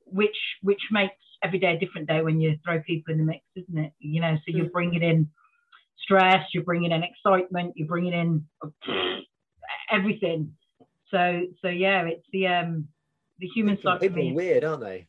which 0.05 0.35
which 0.61 0.81
makes 0.91 1.15
every 1.43 1.59
day 1.59 1.75
a 1.75 1.79
different 1.79 2.07
day 2.07 2.21
when 2.21 2.39
you 2.39 2.57
throw 2.63 2.81
people 2.81 3.13
in 3.13 3.19
the 3.19 3.23
mix, 3.23 3.43
isn't 3.55 3.77
it? 3.77 3.93
You 3.99 4.21
know, 4.21 4.35
so 4.35 4.43
you're 4.47 4.65
mm. 4.65 4.71
bringing 4.71 5.03
in 5.03 5.29
stress, 5.99 6.45
you're 6.53 6.63
bringing 6.63 6.91
in 6.91 7.03
excitement, 7.03 7.73
you're 7.75 7.87
bringing 7.87 8.13
in 8.13 8.45
everything. 9.91 10.53
So 11.11 11.41
so 11.61 11.67
yeah, 11.67 12.03
it's 12.05 12.25
the 12.31 12.47
um 12.47 12.87
the 13.39 13.47
human 13.47 13.77
people, 13.77 13.91
side. 13.91 14.01
People 14.01 14.29
are 14.29 14.33
weird, 14.33 14.63
aren't 14.63 14.81
they? 14.81 15.07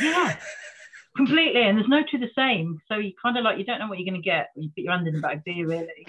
Yeah. 0.00 0.36
completely 1.16 1.62
and 1.62 1.78
there's 1.78 1.86
no 1.86 2.02
two 2.10 2.18
the 2.18 2.28
same 2.36 2.76
so 2.88 2.96
you 2.96 3.12
kind 3.22 3.38
of 3.38 3.44
like 3.44 3.56
you 3.56 3.64
don't 3.64 3.78
know 3.78 3.86
what 3.86 4.00
you're 4.00 4.10
going 4.10 4.20
to 4.20 4.28
get 4.28 4.50
when 4.54 4.64
you 4.64 4.70
put 4.70 4.82
your 4.82 4.92
hand 4.92 5.06
in 5.06 5.14
the 5.14 5.20
bag 5.20 5.42
do 5.44 5.52
you 5.52 5.68
really 5.68 6.04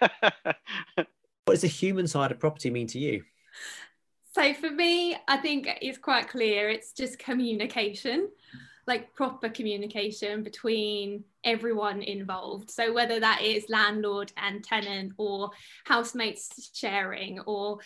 what 1.52 1.60
does 1.60 1.70
the 1.70 1.86
human 1.86 2.06
side 2.06 2.32
of 2.32 2.40
property 2.40 2.70
mean 2.70 2.86
to 2.86 2.98
you? 2.98 3.24
So 4.34 4.54
for 4.54 4.70
me, 4.70 5.14
I 5.28 5.36
think 5.36 5.68
it's 5.82 5.98
quite 5.98 6.30
clear. 6.30 6.70
It's 6.70 6.94
just 6.94 7.18
communication, 7.18 8.30
like 8.86 9.12
proper 9.12 9.50
communication 9.50 10.42
between 10.42 11.24
everyone 11.44 12.00
involved. 12.00 12.70
So 12.70 12.90
whether 12.94 13.20
that 13.20 13.42
is 13.42 13.66
landlord 13.68 14.32
and 14.38 14.64
tenant 14.64 15.12
or 15.18 15.50
housemates 15.84 16.70
sharing 16.72 17.40
or 17.40 17.80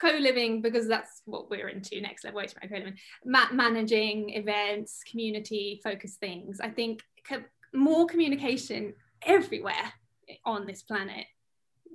co-living 0.00 0.62
because 0.62 0.88
that's 0.88 1.20
what 1.26 1.50
we're 1.50 1.68
into 1.68 2.00
next 2.00 2.24
level 2.24 2.42
co-living 2.68 2.96
Ma- 3.24 3.52
managing 3.52 4.30
events 4.30 5.02
community 5.08 5.80
focused 5.84 6.18
things 6.18 6.60
i 6.60 6.68
think 6.68 7.00
co- 7.26 7.44
more 7.72 8.04
communication 8.06 8.92
everywhere 9.22 9.92
on 10.44 10.66
this 10.66 10.82
planet 10.82 11.26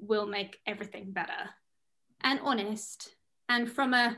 will 0.01 0.25
make 0.25 0.57
everything 0.65 1.11
better. 1.11 1.49
And 2.21 2.39
honest 2.43 3.15
and 3.47 3.71
from 3.71 3.93
a 3.93 4.17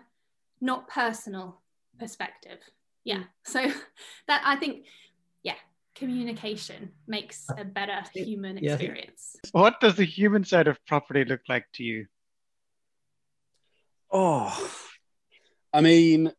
not 0.60 0.88
personal 0.88 1.62
perspective. 2.00 2.60
Yeah 3.04 3.24
so 3.44 3.60
that 4.28 4.42
i 4.46 4.56
think 4.56 4.86
yeah 5.44 5.56
communication 5.96 6.92
makes 7.08 7.48
a 7.58 7.66
better 7.66 8.02
human 8.14 8.58
yeah. 8.58 8.74
experience. 8.74 9.36
What 9.52 9.80
does 9.82 9.96
the 9.96 10.06
human 10.06 10.44
side 10.46 10.68
of 10.68 10.84
property 10.86 11.26
look 11.26 11.42
like 11.50 11.66
to 11.76 11.84
you? 11.84 12.06
Oh 14.12 14.72
i 15.74 15.82
mean 15.82 16.32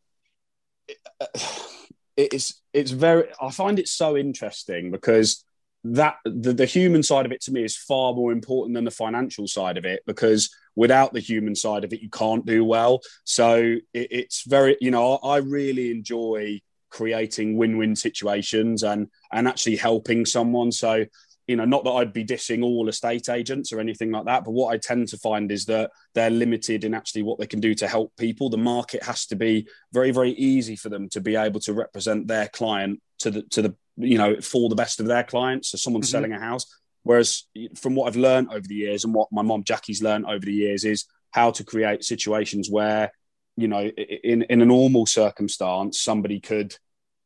it's 2.16 2.62
it's 2.72 2.90
very 2.90 3.24
i 3.40 3.50
find 3.50 3.78
it 3.78 3.88
so 3.88 4.16
interesting 4.16 4.90
because 4.90 5.44
that 5.84 6.16
the, 6.24 6.52
the 6.52 6.66
human 6.66 7.02
side 7.02 7.26
of 7.26 7.32
it 7.32 7.40
to 7.42 7.52
me 7.52 7.64
is 7.64 7.76
far 7.76 8.14
more 8.14 8.32
important 8.32 8.74
than 8.74 8.84
the 8.84 8.90
financial 8.90 9.48
side 9.48 9.76
of 9.76 9.84
it 9.84 10.02
because 10.06 10.54
without 10.76 11.12
the 11.12 11.20
human 11.20 11.54
side 11.54 11.84
of 11.84 11.92
it 11.92 12.00
you 12.00 12.10
can't 12.10 12.46
do 12.46 12.64
well. 12.64 13.00
So 13.24 13.56
it, 13.92 14.08
it's 14.10 14.44
very 14.46 14.76
you 14.80 14.90
know 14.90 15.16
I, 15.16 15.38
really 15.38 15.90
enjoy 15.90 16.60
creating 16.90 17.56
win-win 17.56 17.96
situations 17.96 18.82
and 18.82 19.08
and 19.32 19.48
actually 19.48 19.76
helping 19.76 20.24
someone. 20.24 20.70
So 20.70 21.04
you 21.48 21.56
know 21.56 21.64
not 21.64 21.82
that 21.82 21.90
i'd 21.90 22.12
be 22.12 22.24
dissing 22.24 22.62
all 22.62 22.88
estate 22.88 23.28
agents 23.28 23.72
or 23.72 23.80
anything 23.80 24.12
like 24.12 24.24
that 24.26 24.44
but 24.44 24.52
what 24.52 24.72
i 24.72 24.78
tend 24.78 25.08
to 25.08 25.18
find 25.18 25.50
is 25.50 25.64
that 25.64 25.90
they're 26.14 26.30
limited 26.30 26.84
in 26.84 26.94
actually 26.94 27.22
what 27.22 27.38
they 27.38 27.46
can 27.46 27.60
do 27.60 27.74
to 27.74 27.88
help 27.88 28.12
people. 28.16 28.48
The 28.48 28.58
market 28.58 29.02
has 29.02 29.26
to 29.26 29.36
be 29.36 29.66
very 29.92 30.10
very 30.10 30.30
easy 30.30 30.76
for 30.76 30.88
them 30.88 31.08
to 31.10 31.20
be 31.20 31.36
able 31.36 31.60
to 31.60 31.72
represent 31.72 32.28
their 32.28 32.48
client 32.48 33.00
to 33.18 33.30
the 33.30 33.42
to 33.50 33.62
the 33.62 33.74
you 33.96 34.18
know, 34.18 34.40
for 34.40 34.68
the 34.68 34.74
best 34.74 35.00
of 35.00 35.06
their 35.06 35.24
clients. 35.24 35.70
So 35.70 35.78
someone's 35.78 36.06
mm-hmm. 36.06 36.12
selling 36.12 36.32
a 36.32 36.38
house. 36.38 36.66
Whereas 37.02 37.44
from 37.76 37.94
what 37.94 38.06
I've 38.06 38.16
learned 38.16 38.48
over 38.50 38.66
the 38.66 38.74
years 38.74 39.04
and 39.04 39.12
what 39.14 39.28
my 39.32 39.42
mom 39.42 39.64
Jackie's 39.64 40.02
learned 40.02 40.26
over 40.26 40.44
the 40.44 40.52
years 40.52 40.84
is 40.84 41.06
how 41.32 41.50
to 41.50 41.64
create 41.64 42.04
situations 42.04 42.70
where, 42.70 43.10
you 43.56 43.68
know, 43.68 43.84
in, 43.84 44.42
in 44.42 44.62
a 44.62 44.66
normal 44.66 45.06
circumstance, 45.06 46.00
somebody 46.00 46.38
could, 46.40 46.76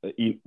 uh, 0.03 0.11
you, 0.17 0.39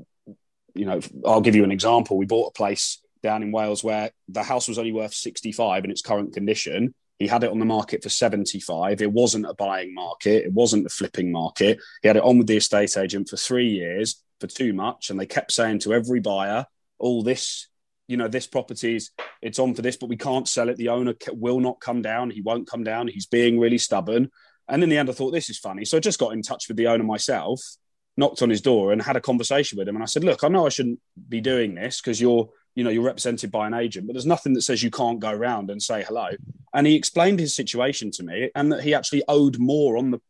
you 0.74 0.86
know, 0.86 1.00
I'll 1.26 1.42
give 1.42 1.56
you 1.56 1.64
an 1.64 1.72
example. 1.72 2.18
We 2.18 2.26
bought 2.26 2.50
a 2.50 2.58
place 2.58 3.00
down 3.22 3.44
in 3.44 3.52
Wales 3.52 3.84
where 3.84 4.12
the 4.30 4.44
house 4.44 4.68
was 4.68 4.80
only 4.80 4.94
worth 4.94 5.14
65 5.14 5.86
in 5.86 5.92
its 5.92 6.02
current 6.02 6.34
condition. 6.34 6.96
He 7.20 7.28
had 7.28 7.44
it 7.44 7.52
on 7.52 7.60
the 7.60 7.66
market 7.66 8.02
for 8.02 8.10
75. 8.10 9.02
It 9.02 9.12
wasn't 9.12 9.46
a 9.46 9.54
buying 9.54 9.94
market. 9.94 10.46
It 10.46 10.54
wasn't 10.54 10.86
a 10.86 10.90
flipping 10.90 11.32
market. 11.32 11.80
He 12.02 12.08
had 12.08 12.16
it 12.16 12.24
on 12.24 12.38
with 12.38 12.48
the 12.48 12.58
estate 12.58 12.98
agent 12.98 13.30
for 13.30 13.36
three 13.36 13.68
years 13.68 14.24
for 14.40 14.48
too 14.48 14.74
much. 14.74 15.10
And 15.10 15.20
they 15.20 15.26
kept 15.26 15.52
saying 15.52 15.80
to 15.80 15.94
every 15.94 16.20
buyer, 16.20 16.66
all 16.98 17.24
this, 17.24 17.68
you 18.08 18.18
know, 18.18 18.28
this 18.28 18.48
property's 18.48 19.12
it's 19.42 19.60
on 19.60 19.74
for 19.74 19.82
this, 19.82 19.98
but 19.98 20.10
we 20.10 20.18
can't 20.18 20.48
sell 20.48 20.70
it. 20.70 20.78
The 20.78 20.90
owner 20.90 21.14
will 21.32 21.60
not 21.60 21.80
come 21.80 22.02
down. 22.02 22.30
He 22.30 22.42
won't 22.42 22.70
come 22.70 22.84
down. 22.84 23.08
He's 23.08 23.26
being 23.26 23.60
really 23.60 23.78
stubborn. 23.78 24.30
And 24.68 24.84
in 24.84 24.90
the 24.90 24.98
end, 24.98 25.10
I 25.10 25.14
thought 25.14 25.32
this 25.32 25.50
is 25.50 25.58
funny. 25.58 25.86
So 25.86 25.98
I 25.98 26.00
just 26.00 26.20
got 26.20 26.34
in 26.34 26.42
touch 26.42 26.68
with 26.68 26.78
the 26.78 26.88
owner 26.88 27.04
myself, 27.04 27.62
knocked 28.18 28.42
on 28.42 28.50
his 28.50 28.62
door 28.62 28.92
and 28.92 29.02
had 29.02 29.16
a 29.16 29.22
conversation 29.22 29.78
with 29.78 29.88
him. 29.88 29.96
And 29.96 30.04
I 30.04 30.08
said, 30.08 30.24
look, 30.24 30.44
I 30.44 30.48
know 30.50 30.66
I 30.66 30.70
shouldn't 30.70 31.00
be 31.28 31.42
doing 31.42 31.74
this 31.76 32.02
because 32.02 32.20
you're, 32.20 32.50
you 32.76 32.84
know, 32.84 32.90
you're 32.90 33.04
represented 33.04 33.52
by 33.52 33.66
an 33.66 33.74
agent, 33.74 34.06
but 34.06 34.14
there's 34.14 34.26
nothing 34.26 34.54
that 34.54 34.62
says 34.62 34.84
you 34.84 34.92
can't 34.92 35.20
go 35.20 35.32
around 35.32 35.72
and 35.72 35.82
say 35.82 36.04
hello. 36.04 36.30
And 36.74 36.86
he 36.86 36.96
explained 36.96 37.40
his 37.40 37.56
situation 37.56 38.12
to 38.12 38.24
me 38.24 38.52
and 38.54 38.72
that 38.72 38.84
he 38.84 38.94
actually 38.94 39.24
owed 39.28 39.58
more 39.58 39.98
on 39.98 40.12
the 40.12 40.22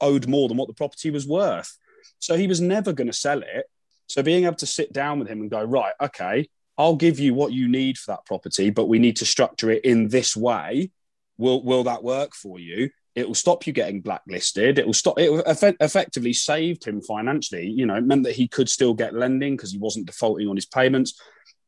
owed 0.00 0.26
more 0.26 0.48
than 0.48 0.56
what 0.56 0.68
the 0.68 0.74
property 0.74 1.10
was 1.10 1.26
worth. 1.26 1.78
So 2.18 2.36
he 2.36 2.46
was 2.46 2.60
never 2.60 2.92
going 2.92 3.06
to 3.06 3.12
sell 3.12 3.42
it. 3.42 3.66
So 4.06 4.22
being 4.22 4.44
able 4.44 4.56
to 4.56 4.66
sit 4.66 4.92
down 4.92 5.18
with 5.18 5.28
him 5.28 5.40
and 5.40 5.50
go, 5.50 5.62
right, 5.62 5.94
okay, 6.00 6.48
I'll 6.76 6.96
give 6.96 7.18
you 7.18 7.34
what 7.34 7.52
you 7.52 7.68
need 7.68 7.98
for 7.98 8.12
that 8.12 8.26
property, 8.26 8.70
but 8.70 8.88
we 8.88 8.98
need 8.98 9.16
to 9.16 9.26
structure 9.26 9.70
it 9.70 9.84
in 9.84 10.08
this 10.08 10.36
way. 10.36 10.90
Will 11.38 11.62
will 11.64 11.84
that 11.84 12.04
work 12.04 12.34
for 12.34 12.58
you? 12.58 12.90
It 13.14 13.28
will 13.28 13.34
stop 13.34 13.66
you 13.66 13.72
getting 13.72 14.00
blacklisted. 14.00 14.78
It 14.78 14.86
will 14.86 14.92
stop. 14.92 15.18
It 15.18 15.30
eff- 15.46 15.76
effectively 15.80 16.32
saved 16.32 16.84
him 16.84 17.00
financially. 17.00 17.68
You 17.68 17.86
know, 17.86 17.94
it 17.94 18.04
meant 18.04 18.24
that 18.24 18.34
he 18.34 18.48
could 18.48 18.68
still 18.68 18.94
get 18.94 19.14
lending 19.14 19.56
because 19.56 19.72
he 19.72 19.78
wasn't 19.78 20.06
defaulting 20.06 20.48
on 20.48 20.56
his 20.56 20.66
payments, 20.66 21.20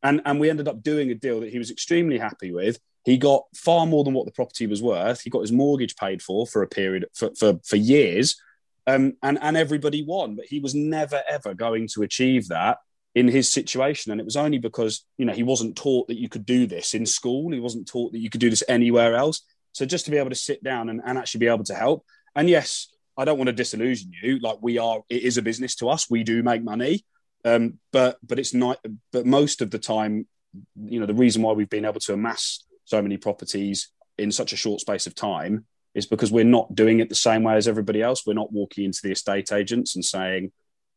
and 0.03 0.21
and 0.25 0.39
we 0.39 0.49
ended 0.49 0.67
up 0.67 0.83
doing 0.83 1.09
a 1.11 1.15
deal 1.15 1.39
that 1.41 1.51
he 1.51 1.57
was 1.57 1.71
extremely 1.71 2.17
happy 2.17 2.51
with. 2.51 2.79
He 3.05 3.17
got 3.17 3.43
far 3.55 3.85
more 3.85 4.03
than 4.03 4.13
what 4.13 4.25
the 4.25 4.33
property 4.33 4.67
was 4.67 4.81
worth. 4.81 5.21
He 5.21 5.29
got 5.29 5.41
his 5.41 5.53
mortgage 5.53 5.95
paid 5.95 6.21
for 6.21 6.45
for 6.45 6.63
a 6.63 6.67
period 6.67 7.05
for 7.13 7.31
for, 7.35 7.59
for 7.63 7.77
years, 7.77 8.35
um, 8.87 9.13
and 9.21 9.37
and 9.41 9.55
everybody 9.57 10.03
won. 10.03 10.35
But 10.35 10.45
he 10.45 10.59
was 10.59 10.73
never 10.73 11.21
ever 11.29 11.53
going 11.53 11.87
to 11.93 12.03
achieve 12.03 12.47
that 12.47 12.77
in 13.17 13.27
his 13.27 13.49
situation. 13.49 14.11
And 14.11 14.21
it 14.21 14.25
was 14.25 14.37
only 14.37 14.59
because, 14.59 15.03
you 15.17 15.25
know, 15.25 15.33
he 15.33 15.41
wasn't 15.41 15.75
taught 15.75 16.07
that 16.07 16.19
you 16.19 16.29
could 16.29 16.45
do 16.45 16.67
this 16.67 16.93
in 16.93 17.05
school. 17.05 17.51
He 17.51 17.59
wasn't 17.59 17.87
taught 17.87 18.11
that 18.11 18.19
you 18.19 18.29
could 18.29 18.41
do 18.41 18.51
this 18.51 18.63
anywhere 18.67 19.15
else. 19.15 19.41
So 19.71 19.85
just 19.85 20.05
to 20.05 20.11
be 20.11 20.17
able 20.17 20.29
to 20.29 20.35
sit 20.35 20.63
down 20.63 20.89
and, 20.89 21.01
and 21.03 21.17
actually 21.17 21.39
be 21.39 21.47
able 21.47 21.63
to 21.63 21.73
help. 21.73 22.05
And 22.35 22.47
yes, 22.47 22.89
I 23.17 23.25
don't 23.25 23.39
want 23.39 23.47
to 23.47 23.53
disillusion 23.53 24.11
you. 24.21 24.37
Like 24.37 24.59
we 24.61 24.77
are, 24.77 25.01
it 25.09 25.23
is 25.23 25.39
a 25.39 25.41
business 25.41 25.73
to 25.77 25.89
us. 25.89 26.09
We 26.09 26.23
do 26.23 26.43
make 26.43 26.63
money. 26.63 27.05
Um, 27.43 27.79
but 27.91 28.17
but 28.21 28.39
it's 28.39 28.53
not 28.53 28.79
but 29.11 29.25
most 29.25 29.61
of 29.61 29.71
the 29.71 29.79
time, 29.79 30.27
you 30.75 30.99
know, 30.99 31.07
the 31.07 31.13
reason 31.15 31.41
why 31.41 31.53
we've 31.53 31.69
been 31.69 31.85
able 31.85 32.01
to 32.01 32.13
amass 32.13 32.63
so 32.85 33.01
many 33.01 33.17
properties 33.17 33.89
in 34.17 34.31
such 34.31 34.53
a 34.53 34.57
short 34.57 34.81
space 34.81 35.07
of 35.07 35.15
time 35.15 35.65
is 35.97 36.05
because 36.05 36.31
we're 36.31 36.43
not 36.43 36.75
doing 36.75 36.99
it 36.99 37.09
the 37.09 37.15
same 37.15 37.41
way 37.41 37.55
as 37.55 37.67
everybody 37.67 38.03
else. 38.03 38.25
We're 38.25 38.33
not 38.33 38.53
walking 38.53 38.85
into 38.85 38.99
the 39.01 39.11
estate 39.11 39.51
agents 39.51 39.95
and 39.95 40.05
saying, 40.05 40.51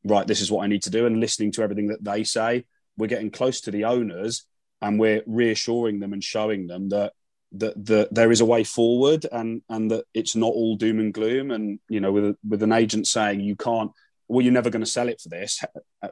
right, 0.05 0.27
this 0.27 0.43
is 0.43 0.53
what 0.53 0.63
I 0.63 0.67
need 0.67 0.83
to 0.83 0.91
do, 0.91 1.07
and 1.07 1.19
listening 1.19 1.53
to 1.53 1.63
everything 1.63 1.89
that 1.89 2.05
they 2.05 2.23
say. 2.23 2.67
We're 2.99 3.07
getting 3.07 3.31
close 3.31 3.63
to 3.63 3.71
the 3.71 3.85
owners 3.85 4.45
and 4.83 5.01
we're 5.01 5.23
reassuring 5.27 6.01
them 6.01 6.13
and 6.13 6.23
showing 6.23 6.67
them 6.67 6.91
that 6.91 7.15
that, 7.53 7.85
that 7.87 8.15
there 8.15 8.31
is 8.31 8.43
a 8.43 8.45
way 8.45 8.63
forward 8.63 9.27
and 9.33 9.63
and 9.71 9.91
that 9.91 10.05
it's 10.13 10.37
not 10.37 10.53
all 10.53 10.77
doom 10.77 11.01
and 11.01 11.15
gloom. 11.15 11.51
And 11.51 11.81
you 11.89 12.01
know, 12.01 12.13
with 12.13 12.37
with 12.47 12.63
an 12.63 12.73
agent 12.73 13.07
saying 13.07 13.41
you 13.41 13.57
can't, 13.57 13.91
well, 14.29 14.45
you're 14.45 14.53
never 14.53 14.71
going 14.71 14.85
to 14.85 14.91
sell 14.91 15.09
it 15.09 15.21
for 15.21 15.31
this, 15.31 15.65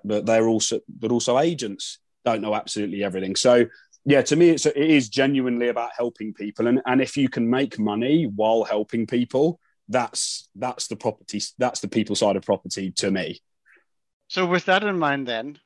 but 0.02 0.24
they're 0.24 0.48
also 0.48 0.80
but 0.88 1.12
also 1.12 1.38
agents 1.38 1.98
don't 2.24 2.40
know 2.40 2.54
absolutely 2.54 3.04
everything. 3.04 3.36
So 3.36 3.66
yeah, 4.04 4.22
to 4.22 4.36
me, 4.36 4.50
it's 4.50 4.66
it 4.66 4.76
is 4.76 5.08
genuinely 5.08 5.68
about 5.68 5.90
helping 5.96 6.32
people, 6.32 6.66
and 6.66 6.80
and 6.86 7.00
if 7.00 7.16
you 7.16 7.28
can 7.28 7.48
make 7.48 7.78
money 7.78 8.24
while 8.24 8.64
helping 8.64 9.06
people, 9.06 9.60
that's 9.88 10.48
that's 10.54 10.88
the 10.88 10.96
property, 10.96 11.40
that's 11.58 11.80
the 11.80 11.88
people 11.88 12.16
side 12.16 12.36
of 12.36 12.44
property 12.44 12.90
to 12.92 13.10
me. 13.10 13.40
So, 14.28 14.46
with 14.46 14.66
that 14.66 14.84
in 14.84 14.98
mind, 14.98 15.26
then, 15.26 15.58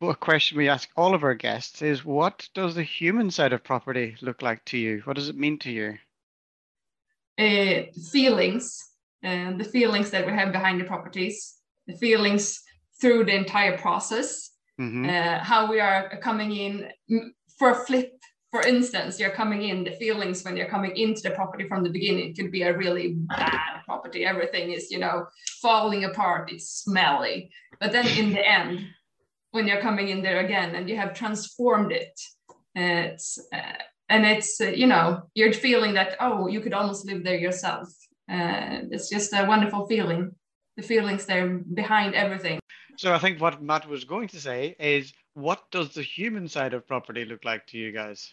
a 0.00 0.14
question 0.14 0.58
we 0.58 0.68
ask 0.68 0.88
all 0.96 1.14
of 1.14 1.22
our 1.22 1.34
guests 1.34 1.82
is 1.82 2.04
what 2.04 2.48
does 2.54 2.74
the 2.74 2.82
human 2.82 3.30
side 3.30 3.52
of 3.52 3.62
property 3.62 4.16
look 4.20 4.42
like 4.42 4.64
to 4.66 4.78
you? 4.78 5.02
What 5.04 5.16
does 5.16 5.28
it 5.28 5.36
mean 5.36 5.58
to 5.60 5.70
you? 5.70 5.98
Uh, 7.38 7.90
feelings, 8.10 8.90
and 9.22 9.54
uh, 9.54 9.64
the 9.64 9.70
feelings 9.70 10.10
that 10.10 10.26
we 10.26 10.32
have 10.32 10.52
behind 10.52 10.80
the 10.80 10.84
properties, 10.84 11.56
the 11.86 11.96
feelings 11.96 12.60
through 13.00 13.24
the 13.24 13.34
entire 13.34 13.78
process, 13.78 14.50
mm-hmm. 14.80 15.08
uh, 15.08 15.42
how 15.42 15.70
we 15.70 15.80
are 15.80 16.18
coming 16.20 16.52
in 16.52 16.90
for 17.58 17.70
a 17.70 17.74
flip 17.74 18.12
for 18.52 18.60
instance, 18.60 19.18
you're 19.18 19.30
coming 19.30 19.62
in, 19.62 19.82
the 19.82 19.92
feelings 19.92 20.44
when 20.44 20.58
you're 20.58 20.68
coming 20.68 20.94
into 20.94 21.22
the 21.22 21.30
property 21.30 21.66
from 21.66 21.82
the 21.82 21.88
beginning 21.88 22.28
It 22.28 22.36
could 22.36 22.52
be 22.52 22.62
a 22.62 22.76
really 22.76 23.14
bad 23.14 23.80
property. 23.86 24.26
Everything 24.26 24.72
is, 24.72 24.90
you 24.90 24.98
know, 24.98 25.24
falling 25.62 26.04
apart, 26.04 26.52
it's 26.52 26.68
smelly. 26.68 27.50
But 27.80 27.92
then 27.92 28.06
in 28.06 28.34
the 28.34 28.46
end, 28.46 28.80
when 29.52 29.66
you're 29.66 29.80
coming 29.80 30.08
in 30.08 30.22
there 30.22 30.40
again 30.40 30.74
and 30.74 30.86
you 30.86 30.96
have 30.96 31.14
transformed 31.14 31.92
it, 31.92 32.12
it's, 32.74 33.38
uh, 33.54 33.80
and 34.10 34.26
it's, 34.26 34.60
uh, 34.60 34.66
you 34.66 34.86
know, 34.86 35.22
you're 35.34 35.54
feeling 35.54 35.94
that, 35.94 36.16
oh, 36.20 36.46
you 36.46 36.60
could 36.60 36.74
almost 36.74 37.06
live 37.06 37.24
there 37.24 37.38
yourself. 37.38 37.88
Uh, 38.30 38.84
it's 38.90 39.08
just 39.08 39.32
a 39.32 39.46
wonderful 39.46 39.86
feeling. 39.86 40.32
The 40.76 40.82
feelings 40.82 41.24
there 41.24 41.48
behind 41.48 42.14
everything. 42.14 42.60
So 43.02 43.12
I 43.12 43.18
think 43.18 43.40
what 43.40 43.60
Matt 43.60 43.88
was 43.88 44.04
going 44.04 44.28
to 44.28 44.40
say 44.40 44.76
is, 44.78 45.12
what 45.34 45.64
does 45.72 45.92
the 45.92 46.02
human 46.02 46.46
side 46.46 46.72
of 46.72 46.86
property 46.86 47.24
look 47.24 47.44
like 47.44 47.66
to 47.66 47.76
you 47.76 47.90
guys? 47.90 48.32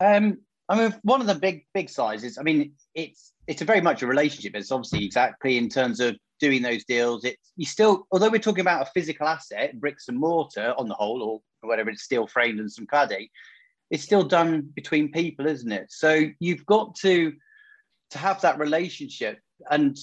Um, 0.00 0.38
I 0.70 0.78
mean, 0.78 0.94
one 1.02 1.20
of 1.20 1.26
the 1.26 1.34
big 1.34 1.66
big 1.74 1.90
sizes. 1.90 2.38
I 2.38 2.44
mean, 2.44 2.72
it's 2.94 3.34
it's 3.46 3.60
a 3.60 3.66
very 3.66 3.82
much 3.82 4.00
a 4.00 4.06
relationship. 4.06 4.54
It's 4.54 4.72
obviously 4.72 5.04
exactly 5.04 5.58
in 5.58 5.68
terms 5.68 6.00
of 6.00 6.16
doing 6.40 6.62
those 6.62 6.84
deals. 6.84 7.26
It's 7.26 7.52
you 7.58 7.66
still, 7.66 8.06
although 8.10 8.30
we're 8.30 8.38
talking 8.38 8.62
about 8.62 8.88
a 8.88 8.90
physical 8.92 9.28
asset, 9.28 9.78
bricks 9.78 10.08
and 10.08 10.18
mortar 10.18 10.72
on 10.78 10.88
the 10.88 10.94
whole, 10.94 11.22
or 11.22 11.42
whatever, 11.60 11.90
it's 11.90 12.04
steel 12.04 12.26
framed 12.26 12.58
and 12.58 12.72
some 12.72 12.86
cladding. 12.86 13.28
It's 13.90 14.02
still 14.02 14.22
done 14.22 14.70
between 14.74 15.12
people, 15.12 15.46
isn't 15.46 15.72
it? 15.72 15.92
So 15.92 16.24
you've 16.40 16.64
got 16.64 16.94
to 17.02 17.34
to 18.12 18.18
have 18.18 18.40
that 18.40 18.58
relationship 18.58 19.40
and 19.70 19.94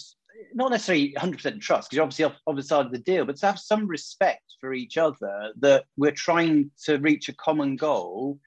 not 0.54 0.72
necessarily 0.72 1.14
100% 1.18 1.62
trust 1.62 1.90
because 1.90 1.96
you're 1.96 2.04
obviously 2.04 2.26
off, 2.26 2.56
the 2.56 2.64
side 2.64 2.86
of 2.86 2.92
the 2.92 2.98
deal, 2.98 3.26
but 3.26 3.38
to 3.38 3.46
have 3.46 3.60
some 3.60 3.88
respect 3.88 4.44
for 4.60 4.74
each 4.74 4.98
other 4.98 5.54
that 5.60 5.86
we're 5.98 6.12
trying 6.12 6.72
to 6.86 6.98
reach 6.98 7.30
a 7.30 7.36
common 7.36 7.76
goal 7.76 8.40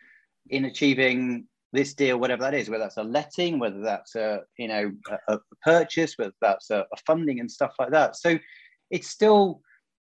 in 0.51 0.65
achieving 0.65 1.47
this 1.73 1.95
deal, 1.95 2.19
whatever 2.19 2.43
that 2.43 2.55
is, 2.55 2.69
whether 2.69 2.85
that's 2.85 2.99
a 2.99 3.03
letting, 3.03 3.59
whether 3.59 3.81
that's 3.81 4.15
a 4.15 4.43
you 4.59 4.69
know 4.69 4.93
a, 5.29 5.35
a 5.35 5.41
purchase, 5.63 6.15
whether 6.19 6.35
that's 6.41 6.71
a, 6.71 6.81
a, 6.93 6.97
funding 7.07 7.41
and 7.41 7.51
stuff 7.51 7.75
like 7.79 7.91
that. 7.91 8.17
So 8.17 8.39
it's 8.91 9.09
still, 9.09 9.63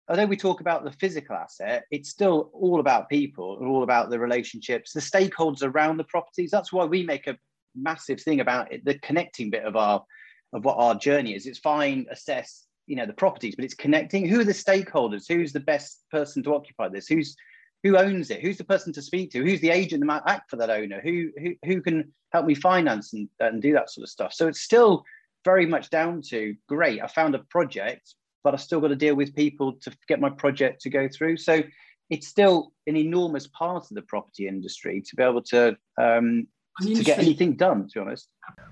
although 0.08 0.26
we 0.26 0.38
talk 0.38 0.62
about 0.62 0.86
the 0.86 0.92
physical 0.94 1.36
asset, 1.36 1.84
it's 1.92 2.10
still 2.10 2.50
all 2.54 2.80
about 2.80 3.10
people 3.10 3.60
and 3.60 3.68
all 3.68 3.84
about 3.84 4.10
the 4.10 4.20
relationships, 4.20 4.94
the 4.94 5.02
stakeholders 5.02 5.64
around 5.64 5.98
the 5.98 6.06
properties. 6.06 6.50
That's 6.50 6.72
why 6.72 6.86
we 6.86 7.04
make 7.04 7.28
a 7.28 7.38
massive 7.76 8.22
thing 8.22 8.40
about 8.40 8.72
it, 8.72 8.86
the 8.86 8.98
connecting 9.00 9.50
bit 9.50 9.66
of 9.66 9.76
our 9.76 10.04
of 10.54 10.66
what 10.66 10.78
our 10.78 10.96
journey 10.96 11.36
is. 11.36 11.46
It's 11.46 11.60
fine, 11.60 12.06
assess 12.10 12.66
you 12.90 12.96
know 12.96 13.06
the 13.06 13.14
properties, 13.14 13.56
but 13.56 13.64
it's 13.64 13.76
connecting. 13.76 14.28
Who 14.28 14.40
are 14.40 14.44
the 14.46 14.52
stakeholders? 14.52 15.26
Who's 15.28 15.54
the 15.54 15.60
best 15.60 16.04
person 16.12 16.42
to 16.44 16.56
occupy 16.56 16.90
this? 16.90 17.08
Who's 17.08 17.36
who 17.84 17.98
owns 17.98 18.32
it? 18.32 18.42
Who's 18.42 18.58
the 18.58 18.64
person 18.64 18.92
to 18.94 19.02
speak 19.02 19.32
to? 19.32 19.44
Who's 19.44 19.62
the 19.62 19.70
agent 19.70 20.02
that 20.02 20.08
might 20.08 20.24
act 20.26 20.50
for 20.50 20.58
that 20.58 20.72
owner? 20.72 21.00
Who 21.00 21.30
who, 21.40 21.54
who 21.64 21.82
can 21.82 22.12
help 22.34 22.48
me 22.48 22.56
finance 22.56 23.14
and, 23.14 23.30
and 23.40 23.62
do 23.62 23.74
that 23.74 23.92
sort 23.92 24.04
of 24.04 24.10
stuff? 24.10 24.34
So 24.34 24.48
it's 24.48 24.62
still 24.62 25.06
very 25.46 25.68
much 25.68 25.92
down 25.92 26.24
to 26.30 26.56
great. 26.68 27.02
I 27.02 27.08
found 27.08 27.36
a 27.36 27.40
project, 27.52 28.16
but 28.44 28.56
I 28.56 28.58
still 28.58 28.82
got 28.82 28.90
to 28.90 28.96
deal 28.96 29.16
with 29.16 29.36
people 29.36 29.74
to 29.84 29.96
get 30.08 30.20
my 30.20 30.32
project 30.32 30.82
to 30.82 30.90
go 30.90 31.08
through. 31.08 31.38
So 31.38 31.62
it's 32.10 32.28
still 32.28 32.74
an 32.88 32.98
enormous 32.98 33.48
part 33.48 33.84
of 33.84 33.96
the 33.96 34.02
property 34.02 34.48
industry 34.48 35.02
to 35.08 35.16
be 35.16 35.22
able 35.22 35.44
to 35.44 35.78
um, 36.02 36.48
to 36.82 37.04
get 37.04 37.20
anything 37.20 37.56
done. 37.56 37.88
To 37.88 37.94
be 37.94 38.00
honest. 38.00 38.30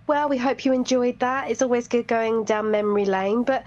Well, 0.07 0.29
we 0.29 0.37
hope 0.37 0.65
you 0.65 0.73
enjoyed 0.73 1.19
that. 1.19 1.51
It's 1.51 1.61
always 1.61 1.87
good 1.87 2.07
going 2.07 2.45
down 2.45 2.71
memory 2.71 3.05
lane, 3.05 3.43
but 3.43 3.63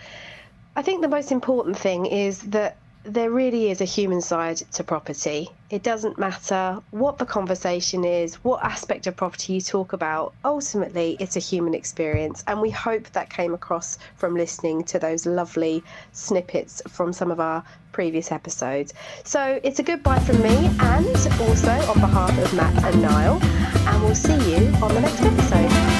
I 0.75 0.83
think 0.83 1.03
the 1.03 1.09
most 1.09 1.33
important 1.33 1.77
thing 1.77 2.07
is 2.07 2.41
that 2.43 2.77
there 3.05 3.31
really 3.31 3.71
is 3.71 3.81
a 3.81 3.85
human 3.85 4.21
side 4.21 4.59
to 4.73 4.85
property. 4.85 5.49
It 5.71 5.83
doesn't 5.83 6.19
matter 6.19 6.81
what 6.91 7.19
the 7.19 7.25
conversation 7.25 8.05
is, 8.05 8.35
what 8.37 8.63
aspect 8.63 9.07
of 9.07 9.17
property 9.17 9.55
you 9.55 9.61
talk 9.61 9.93
about, 9.93 10.35
ultimately, 10.45 11.17
it's 11.19 11.37
a 11.37 11.41
human 11.41 11.75
experience. 11.75 12.45
And 12.47 12.61
we 12.61 12.71
hope 12.71 13.09
that 13.13 13.31
came 13.31 13.55
across 13.55 13.99
from 14.17 14.35
listening 14.35 14.85
to 14.85 14.99
those 14.99 15.25
lovely 15.25 15.83
snippets 16.13 16.83
from 16.89 17.13
some 17.13 17.31
of 17.31 17.41
our 17.41 17.65
previous 17.93 18.31
episodes. 18.33 18.93
So 19.25 19.61
it's 19.63 19.79
a 19.79 19.83
goodbye 19.83 20.21
from 20.21 20.43
me 20.43 20.71
and 20.81 21.07
also 21.41 21.73
on 21.91 22.01
behalf 22.01 22.37
of 22.39 22.55
Matt 22.55 22.85
and 22.85 23.03
Niall. 23.03 23.43
And 23.43 24.03
we'll 24.03 24.15
see 24.15 24.35
you 24.51 24.69
on 24.83 24.95
the 24.95 25.01
next 25.01 25.23
episode. 25.23 26.00